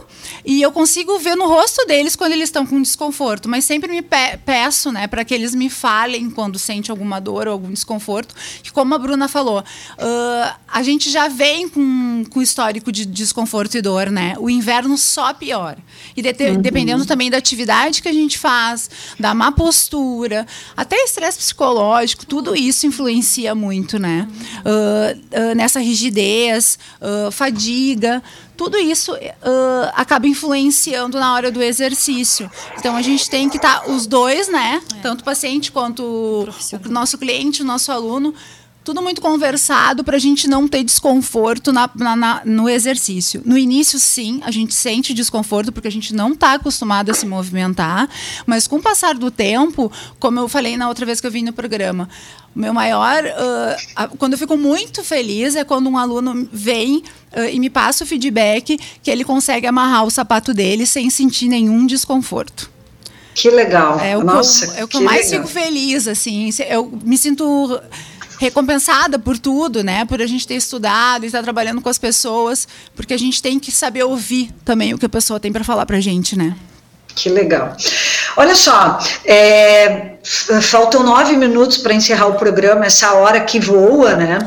[0.45, 4.01] e eu consigo ver no rosto deles quando eles estão com desconforto, mas sempre me
[4.01, 8.35] pe peço, né, para que eles me falem quando sente alguma dor ou algum desconforto,
[8.63, 13.77] que como a Bruna falou, uh, a gente já vem com, com histórico de desconforto
[13.77, 14.35] e dor, né?
[14.39, 15.79] O inverno só piora.
[16.17, 16.61] E de, uhum.
[16.61, 20.47] dependendo também da atividade que a gente faz, da má postura,
[20.77, 24.29] até estresse psicológico, tudo isso influencia muito, né?
[24.61, 26.79] Uh, uh, nessa rigidez,
[27.31, 28.23] fadiga
[28.57, 32.51] tudo isso uh, acaba influenciando na hora do exercício.
[32.79, 34.81] Então a gente tem que estar tá, os dois, né?
[34.97, 35.01] É.
[35.03, 36.49] Tanto o paciente quanto o,
[36.87, 38.35] o nosso cliente, o nosso aluno,
[38.87, 43.43] tudo muito conversado para a gente não ter desconforto na, na, na, no exercício.
[43.45, 47.27] No início, sim, a gente sente desconforto porque a gente não está acostumado a se
[47.27, 48.09] movimentar,
[48.47, 51.43] mas com o passar do tempo, como eu falei na outra vez que eu vim
[51.43, 52.09] no programa,
[52.55, 53.25] o meu maior.
[53.25, 56.99] Uh, quando eu fico muito feliz é quando um aluno vem
[57.33, 61.49] uh, e me passa o feedback que ele consegue amarrar o sapato dele sem sentir
[61.49, 62.71] nenhum desconforto.
[63.35, 63.99] Que legal.
[63.99, 65.47] É o Nossa, que eu, é o que que eu mais legal.
[65.47, 66.49] fico feliz, assim.
[66.71, 67.79] Eu me sinto
[68.39, 70.05] recompensada por tudo, né?
[70.05, 73.59] Por a gente ter estudado e estar trabalhando com as pessoas, porque a gente tem
[73.59, 76.57] que saber ouvir também o que a pessoa tem para falar pra gente, né?
[77.17, 77.75] Que legal.
[78.37, 80.17] Olha só, é,
[80.61, 84.39] faltam nove minutos para encerrar o programa, essa hora que voa, né?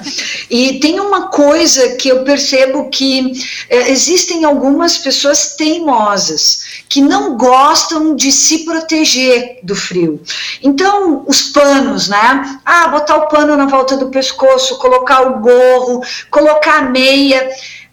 [0.51, 3.31] E tem uma coisa que eu percebo que
[3.67, 10.19] é, existem algumas pessoas teimosas que não gostam de se proteger do frio.
[10.63, 12.59] Então, os panos, né?
[12.65, 17.47] Ah, botar o pano na volta do pescoço, colocar o gorro, colocar a meia.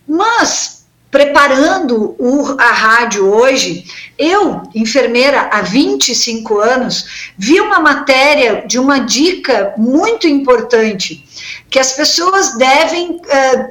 [0.08, 0.76] Mas
[1.10, 3.84] preparando o, a rádio hoje,
[4.18, 11.24] eu, enfermeira há 25 anos, vi uma matéria de uma dica muito importante,
[11.70, 13.20] que as pessoas devem uh,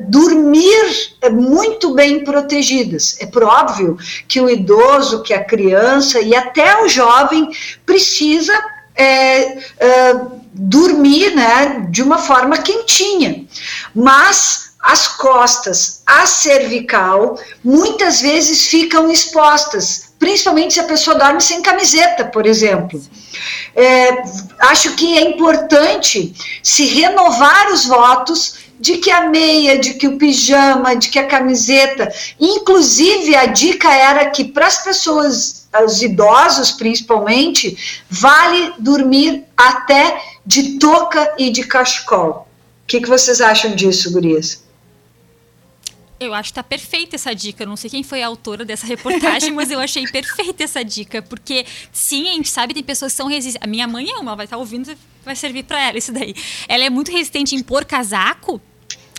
[0.10, 3.18] dormir muito bem protegidas.
[3.20, 7.50] É óbvio que o idoso, que a criança e até o jovem
[7.86, 8.54] precisa
[8.96, 13.46] é, uh, dormir né, de uma forma quentinha.
[13.94, 21.62] Mas as costas, a cervical, muitas vezes ficam expostas, principalmente se a pessoa dorme sem
[21.62, 23.02] camiseta, por exemplo.
[23.76, 24.24] É,
[24.60, 30.18] acho que é importante se renovar os votos de que a meia, de que o
[30.18, 36.72] pijama, de que a camiseta, inclusive a dica era que para as pessoas, os idosos
[36.72, 42.48] principalmente, vale dormir até de touca e de cachecol.
[42.84, 44.65] O que, que vocês acham disso, gurias?
[46.20, 47.64] Eu acho que tá perfeita essa dica.
[47.64, 51.22] Eu não sei quem foi a autora dessa reportagem, mas eu achei perfeita essa dica.
[51.22, 53.62] Porque, sim, a gente sabe tem pessoas que são resistentes.
[53.62, 56.34] A minha mãe é uma, vai estar ouvindo, vai servir para ela isso daí.
[56.68, 58.62] Ela é muito resistente em pôr casaco.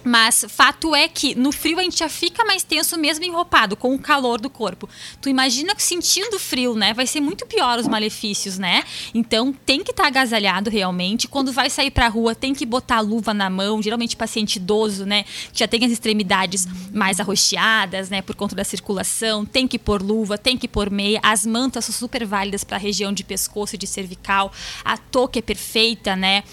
[0.04, 3.94] Mas fato é que no frio a gente já fica mais tenso mesmo enropado, com
[3.94, 4.88] o calor do corpo.
[5.20, 6.94] Tu imagina sentindo frio, né?
[6.94, 8.84] Vai ser muito pior os malefícios, né?
[9.12, 11.26] Então tem que estar tá agasalhado realmente.
[11.26, 13.82] Quando vai sair pra rua, tem que botar a luva na mão.
[13.82, 15.24] Geralmente paciente idoso, né?
[15.52, 18.22] Que já tem as extremidades mais arroxeadas, né?
[18.22, 19.44] Por conta da circulação.
[19.44, 21.18] Tem que pôr luva, tem que pôr meia.
[21.22, 24.52] As mantas são super válidas para a região de pescoço e de cervical.
[24.84, 26.44] A touca é perfeita, né?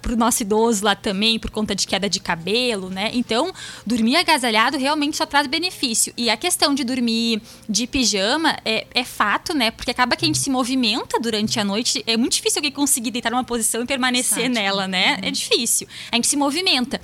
[0.00, 3.10] Pro nosso idoso lá também, por conta de queda de cabelo, né?
[3.12, 3.52] Então,
[3.86, 6.12] dormir agasalhado realmente só traz benefício.
[6.16, 9.70] E a questão de dormir de pijama é, é fato, né?
[9.70, 12.02] Porque acaba que a gente se movimenta durante a noite.
[12.06, 14.54] É muito difícil alguém conseguir deitar numa posição e permanecer Exato.
[14.54, 15.18] nela, né?
[15.20, 15.28] Uhum.
[15.28, 15.88] É difícil.
[16.10, 17.00] A gente se movimenta.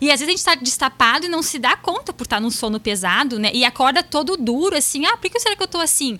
[0.00, 2.50] E às vezes a gente está destapado e não se dá conta por estar num
[2.50, 3.50] sono pesado, né?
[3.52, 5.04] E acorda todo duro, assim.
[5.06, 6.18] Ah, por que será que eu tô assim?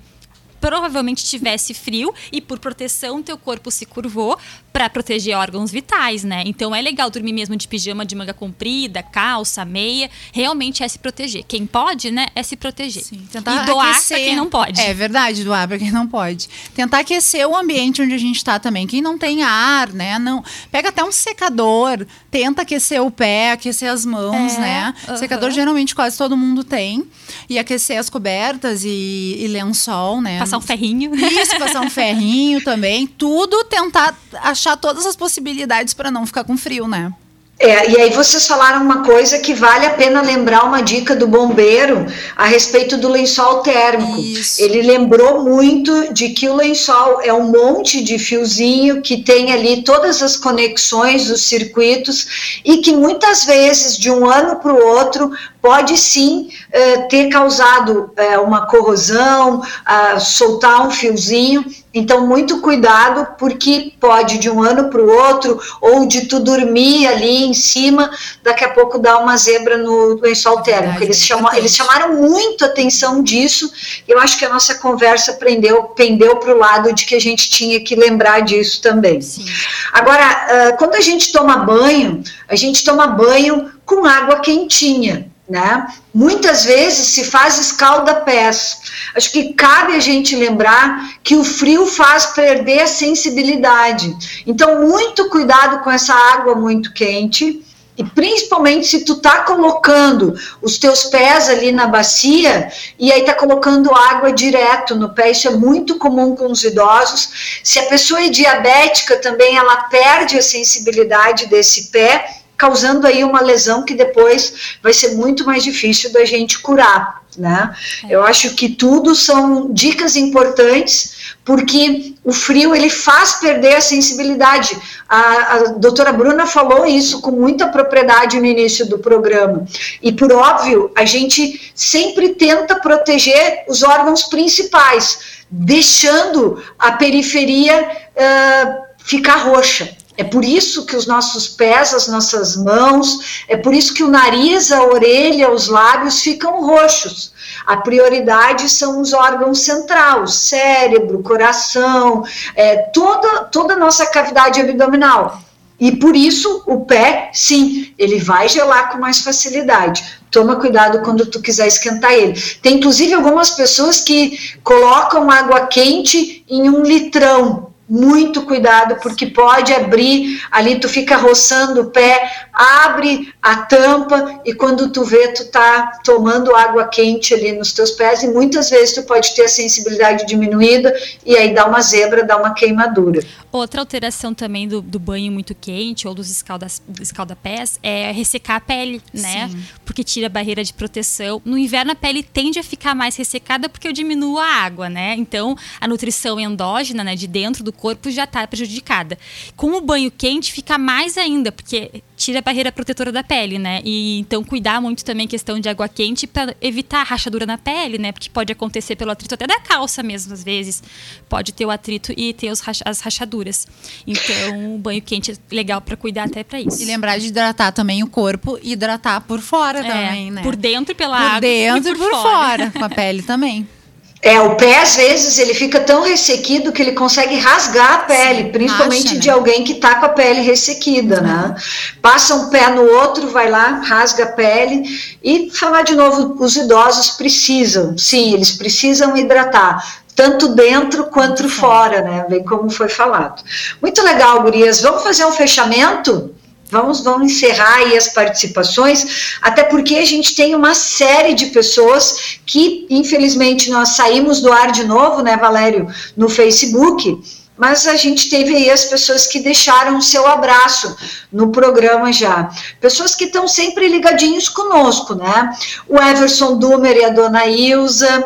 [0.64, 4.38] Provavelmente tivesse frio e por proteção teu corpo se curvou
[4.72, 6.42] para proteger órgãos vitais, né?
[6.46, 10.98] Então é legal dormir mesmo de pijama de manga comprida, calça, meia, realmente é se
[10.98, 11.44] proteger.
[11.46, 13.04] Quem pode, né, é se proteger.
[13.04, 14.80] Sim, tentar e doar para quem não pode.
[14.80, 16.48] É verdade, doar para quem não pode.
[16.74, 18.86] Tentar aquecer o ambiente onde a gente está também.
[18.86, 20.42] Quem não tem ar, né, não
[20.72, 24.94] pega até um secador, tenta aquecer o pé, aquecer as mãos, é, né?
[25.06, 25.18] Uh -huh.
[25.18, 27.04] Secador geralmente quase todo mundo tem
[27.48, 30.38] e aquecer as cobertas e, e lençol, né?
[30.38, 31.14] Passar um ferrinho.
[31.14, 33.06] Isso, passar um ferrinho também.
[33.06, 37.12] Tudo tentar achar todas as possibilidades para não ficar com frio, né?
[37.56, 41.28] É, e aí vocês falaram uma coisa que vale a pena lembrar uma dica do
[41.28, 42.04] bombeiro
[42.36, 44.18] a respeito do lençol térmico.
[44.18, 44.60] Isso.
[44.60, 49.82] Ele lembrou muito de que o lençol é um monte de fiozinho que tem ali
[49.82, 55.30] todas as conexões, os circuitos, e que muitas vezes, de um ano para o outro,
[55.62, 61.64] pode sim uh, ter causado uh, uma corrosão, uh, soltar um fiozinho.
[61.94, 67.06] Então, muito cuidado, porque pode de um ano para o outro, ou de tu dormir
[67.06, 68.10] ali em cima,
[68.42, 71.04] daqui a pouco dar uma zebra no lençol térmico.
[71.04, 73.70] Eles, eles chamaram muito atenção disso.
[74.08, 77.48] Eu acho que a nossa conversa prendeu, pendeu para o lado de que a gente
[77.48, 79.20] tinha que lembrar disso também.
[79.20, 79.44] Sim.
[79.92, 85.32] Agora, quando a gente toma banho, a gente toma banho com água quentinha.
[85.46, 85.86] Né?
[86.12, 88.78] Muitas vezes se faz escalda-pés.
[89.14, 94.16] Acho que cabe a gente lembrar que o frio faz perder a sensibilidade.
[94.46, 97.62] Então, muito cuidado com essa água muito quente.
[97.96, 103.34] E principalmente se tu tá colocando os teus pés ali na bacia e aí tá
[103.34, 107.60] colocando água direto no pé, isso é muito comum com os idosos.
[107.62, 113.40] Se a pessoa é diabética também, ela perde a sensibilidade desse pé causando aí uma
[113.40, 117.74] lesão que depois vai ser muito mais difícil da gente curar, né?
[118.04, 118.14] É.
[118.14, 124.76] Eu acho que tudo são dicas importantes, porque o frio ele faz perder a sensibilidade.
[125.08, 129.66] A, a doutora Bruna falou isso com muita propriedade no início do programa.
[130.02, 138.84] E por óbvio, a gente sempre tenta proteger os órgãos principais, deixando a periferia uh,
[138.98, 139.96] ficar roxa.
[140.16, 144.08] É por isso que os nossos pés, as nossas mãos, é por isso que o
[144.08, 147.32] nariz, a orelha, os lábios ficam roxos.
[147.66, 155.40] A prioridade são os órgãos centrais, cérebro, coração, é, toda, toda a nossa cavidade abdominal.
[155.80, 160.20] E por isso o pé, sim, ele vai gelar com mais facilidade.
[160.30, 162.40] Toma cuidado quando tu quiser esquentar ele.
[162.62, 169.72] Tem inclusive algumas pessoas que colocam água quente em um litrão muito cuidado, porque pode
[169.72, 175.46] abrir, ali tu fica roçando o pé, abre a tampa e quando tu vê, tu
[175.46, 179.48] tá tomando água quente ali nos teus pés e muitas vezes tu pode ter a
[179.48, 180.94] sensibilidade diminuída
[181.26, 183.20] e aí dá uma zebra, dá uma queimadura.
[183.54, 188.60] Outra alteração também do, do banho muito quente ou dos escaldas, escalda-pés é ressecar a
[188.60, 189.48] pele, né?
[189.48, 189.62] Sim.
[189.84, 191.40] Porque tira a barreira de proteção.
[191.44, 195.14] No inverno a pele tende a ficar mais ressecada porque eu diminuo a água, né?
[195.16, 199.16] Então a nutrição endógena, né, de dentro do corpo já está prejudicada.
[199.54, 203.80] Com o banho quente fica mais ainda, porque tira a barreira protetora da pele, né?
[203.84, 208.12] E então cuidar muito também questão de água quente para evitar rachadura na pele, né?
[208.12, 210.82] Porque pode acontecer pelo atrito até da calça mesmo, às vezes.
[211.28, 213.66] Pode ter o atrito e ter os, as rachaduras.
[214.06, 216.80] Então, o banho quente é legal para cuidar até para isso.
[216.82, 220.42] E lembrar de hidratar também o corpo e hidratar por fora é, também, né?
[220.42, 222.22] Por dentro pela por água dentro e por, por fora.
[222.22, 223.68] fora, com a pele também.
[224.24, 228.44] É, o pé às vezes ele fica tão ressequido que ele consegue rasgar a pele,
[228.44, 229.34] Sim, principalmente acha, de né?
[229.34, 231.22] alguém que está com a pele ressequida, uhum.
[231.22, 231.54] né?
[232.00, 234.82] Passa um pé no outro, vai lá, rasga a pele
[235.22, 242.00] e falar de novo, os idosos precisam, sim, eles precisam hidratar tanto dentro quanto fora,
[242.00, 242.24] né?
[242.26, 243.42] Bem como foi falado.
[243.82, 244.80] Muito legal, Gurias.
[244.80, 246.33] Vamos fazer um fechamento?
[246.74, 252.40] Vamos, vamos encerrar aí as participações, até porque a gente tem uma série de pessoas
[252.44, 257.16] que, infelizmente, nós saímos do ar de novo, né, Valério, no Facebook,
[257.56, 260.96] mas a gente teve aí as pessoas que deixaram o seu abraço
[261.32, 262.50] no programa já.
[262.80, 265.56] Pessoas que estão sempre ligadinhos conosco, né?
[265.88, 268.24] O Everson Dumer e a dona Ilza,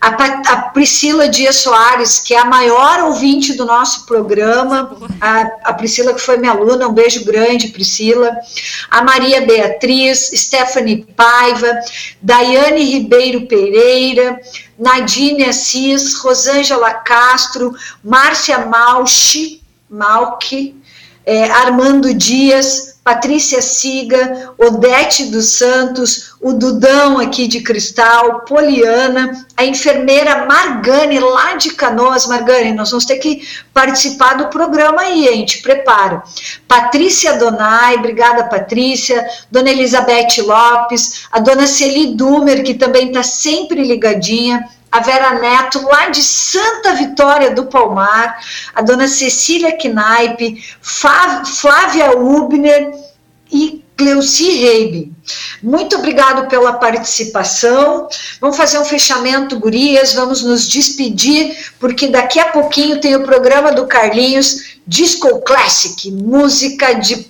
[0.00, 5.72] a, a, Priscila Dias Soares, que é a maior ouvinte do nosso programa, a, a,
[5.72, 8.36] Priscila que foi minha aluna, um beijo grande, Priscila,
[8.90, 11.80] a Maria Beatriz, Stephanie Paiva,
[12.22, 14.40] Daiane Ribeiro Pereira,
[14.78, 17.74] Nadine Assis, Rosângela Castro,
[18.04, 20.76] Márcia Malchi, Malchi,
[21.26, 29.64] é, Armando Dias, Patrícia Siga, Odete dos Santos, o Dudão aqui de Cristal, Poliana, a
[29.64, 32.26] enfermeira Margane lá de Canoas.
[32.26, 36.22] Margane, nós vamos ter que participar do programa aí, a gente prepara.
[36.68, 43.82] Patrícia Donai, obrigada Patrícia, Dona Elizabeth Lopes, a Dona Celi Dumer, que também está sempre
[43.84, 48.38] ligadinha, a Vera Neto, lá de Santa Vitória do Palmar,
[48.74, 52.92] a dona Cecília Knaipe, Flávia Ubner
[53.50, 55.12] e Cleuci Reibe.
[55.60, 58.08] Muito obrigado pela participação.
[58.40, 63.72] Vamos fazer um fechamento, gurias, vamos nos despedir, porque daqui a pouquinho tem o programa
[63.72, 67.28] do Carlinhos, Disco Classic, música de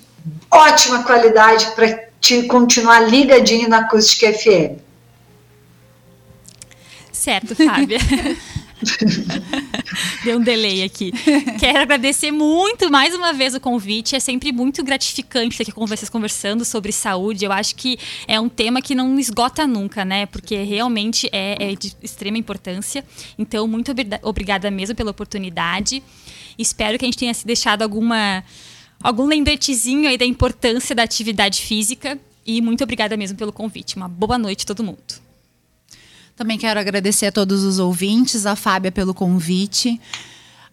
[0.51, 4.88] ótima qualidade para te continuar ligadinho na Acústica FM.
[7.19, 7.99] Certo, Fábia.
[10.23, 11.11] Deu um delay aqui.
[11.59, 14.15] Quero agradecer muito mais uma vez o convite.
[14.15, 17.43] É sempre muito gratificante estar aqui com vocês conversando sobre saúde.
[17.43, 20.27] Eu acho que é um tema que não esgota nunca, né?
[20.27, 23.03] Porque realmente é, é de extrema importância.
[23.37, 26.01] Então, muito obrigada mesmo pela oportunidade.
[26.57, 28.45] Espero que a gente tenha se deixado alguma
[29.03, 32.17] algum lembretezinho aí da importância da atividade física.
[32.45, 33.97] E muito obrigada mesmo pelo convite.
[33.97, 35.28] Uma boa noite todo mundo.
[36.39, 39.99] Também quero agradecer a todos os ouvintes, a Fábia pelo convite,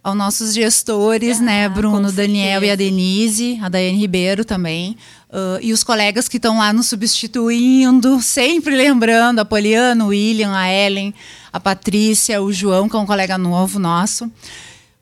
[0.01, 4.97] aos nossos gestores, né, ah, né, Bruno, Daniel e a Denise, a Daiane Ribeiro também,
[5.29, 10.53] uh, e os colegas que estão lá nos substituindo, sempre lembrando, a Poliana, o William,
[10.55, 11.12] a Ellen,
[11.53, 14.31] a Patrícia, o João, que é um colega novo nosso.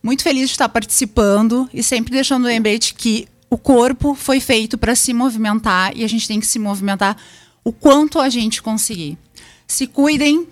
[0.03, 4.79] Muito feliz de estar participando e sempre deixando o lembrete que o corpo foi feito
[4.79, 7.19] para se movimentar e a gente tem que se movimentar
[7.63, 9.19] o quanto a gente conseguir
[9.67, 10.47] se cuidem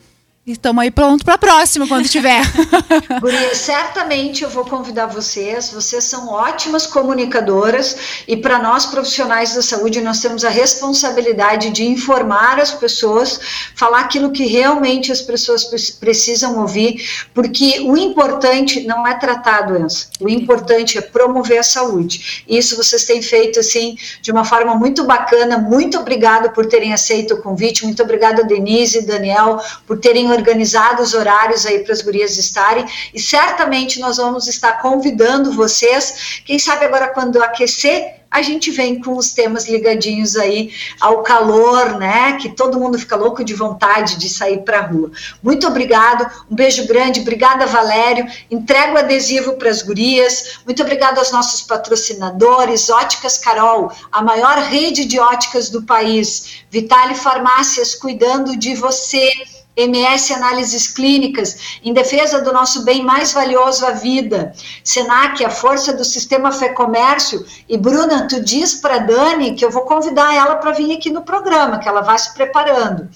[0.44, 2.42] Estamos aí pronto para a próxima, quando tiver.
[3.22, 5.70] Guria, certamente eu vou convidar vocês.
[5.70, 11.84] Vocês são ótimas comunicadoras e para nós profissionais da saúde nós temos a responsabilidade de
[11.84, 13.38] informar as pessoas,
[13.76, 15.62] falar aquilo que realmente as pessoas
[16.00, 20.08] precisam ouvir, porque o importante não é tratar a doença.
[20.18, 22.42] O importante é promover a saúde.
[22.48, 25.56] Isso vocês têm feito assim de uma forma muito bacana.
[25.56, 27.84] Muito obrigado por terem aceito o convite.
[27.84, 32.84] Muito obrigada Denise e Daniel por terem organizado os horários aí para as gurias estarem
[33.12, 38.98] e certamente nós vamos estar convidando vocês, quem sabe agora quando aquecer a gente vem
[38.98, 42.38] com os temas ligadinhos aí ao calor, né?
[42.38, 45.10] Que todo mundo fica louco de vontade de sair para a rua.
[45.42, 48.26] Muito obrigado, um beijo grande, obrigada Valério.
[48.50, 50.60] Entrego o adesivo para as gurias.
[50.64, 56.64] Muito obrigado aos nossos patrocinadores, Óticas Carol, a maior rede de óticas do país.
[56.70, 59.30] Vitale Farmácias cuidando de você
[59.76, 64.52] MS Análises Clínicas, em defesa do nosso bem mais valioso, a vida.
[64.84, 67.44] Senac, a força do sistema Fê Comércio.
[67.68, 71.22] E Bruna, tu diz para Dani que eu vou convidar ela para vir aqui no
[71.22, 73.08] programa, que ela vai se preparando.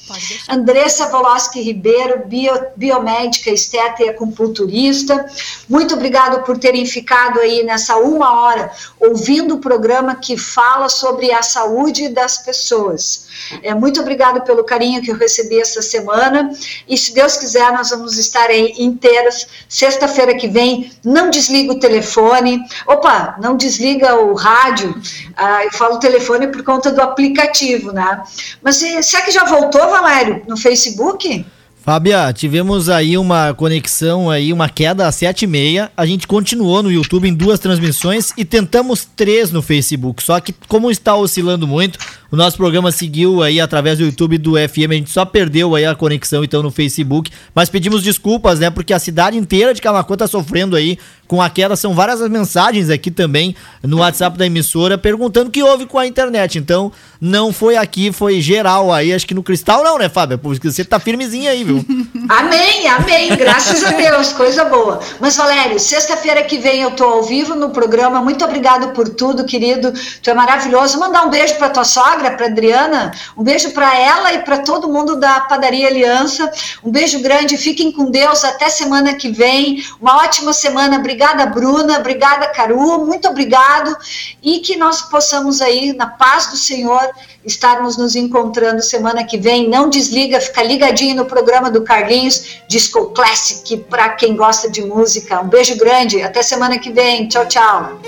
[0.48, 5.26] Andressa Voloski Ribeiro, bio, biomédica, esteta e acupunturista.
[5.68, 11.32] Muito obrigado por terem ficado aí nessa uma hora ouvindo o programa que fala sobre
[11.32, 13.26] a saúde das pessoas.
[13.62, 16.45] É, muito obrigado pelo carinho que eu recebi essa semana.
[16.88, 19.46] E se Deus quiser, nós vamos estar aí inteiras.
[19.68, 22.60] Sexta-feira que vem, não desliga o telefone.
[22.86, 24.94] Opa, não desliga o rádio.
[25.36, 28.22] Ah, eu falo telefone por conta do aplicativo, né?
[28.62, 31.44] Mas será que já voltou, Valério, no Facebook?
[31.86, 35.88] Fábia, tivemos aí uma conexão aí, uma queda às sete e meia.
[35.96, 40.20] A gente continuou no YouTube em duas transmissões e tentamos três no Facebook.
[40.20, 41.96] Só que como está oscilando muito,
[42.28, 44.90] o nosso programa seguiu aí através do YouTube do FM.
[44.90, 47.30] A gente só perdeu aí a conexão então no Facebook.
[47.54, 48.68] Mas pedimos desculpas, né?
[48.68, 51.76] Porque a cidade inteira de Camacuã tá sofrendo aí com a queda.
[51.76, 55.98] São várias as mensagens aqui também no WhatsApp da emissora perguntando o que houve com
[55.98, 56.58] a internet.
[56.58, 59.12] Então, não foi aqui, foi geral aí.
[59.12, 60.36] Acho que no Cristal não, né, Fábia?
[60.38, 61.84] Porque você tá firmezinha aí, viu?
[62.28, 63.36] Amém, amém.
[63.36, 65.00] Graças a Deus, coisa boa.
[65.20, 68.20] Mas, Valério, sexta-feira que vem eu tô ao vivo no programa.
[68.20, 69.92] Muito obrigado por tudo, querido.
[70.22, 70.98] Tu é maravilhoso.
[70.98, 73.12] Mandar um beijo pra tua sogra, pra Adriana.
[73.36, 76.50] Um beijo para ela e para todo mundo da Padaria Aliança.
[76.82, 77.56] Um beijo grande.
[77.56, 78.44] Fiquem com Deus.
[78.44, 79.84] Até semana que vem.
[80.00, 80.98] Uma ótima semana.
[81.16, 81.98] Obrigada, Bruna.
[81.98, 83.06] Obrigada, Caru.
[83.06, 83.96] Muito obrigado.
[84.42, 87.10] E que nós possamos aí, na paz do Senhor,
[87.42, 89.66] estarmos nos encontrando semana que vem.
[89.66, 95.40] Não desliga, fica ligadinho no programa do Carlinhos, Disco Classic, para quem gosta de música.
[95.40, 97.26] Um beijo grande, até semana que vem.
[97.28, 97.98] Tchau, tchau.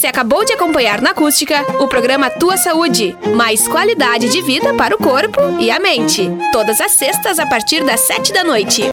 [0.00, 4.94] Você acabou de acompanhar na Acústica o programa Tua Saúde, mais qualidade de vida para
[4.94, 6.26] o corpo e a mente.
[6.52, 8.82] Todas as sextas a partir das sete da noite.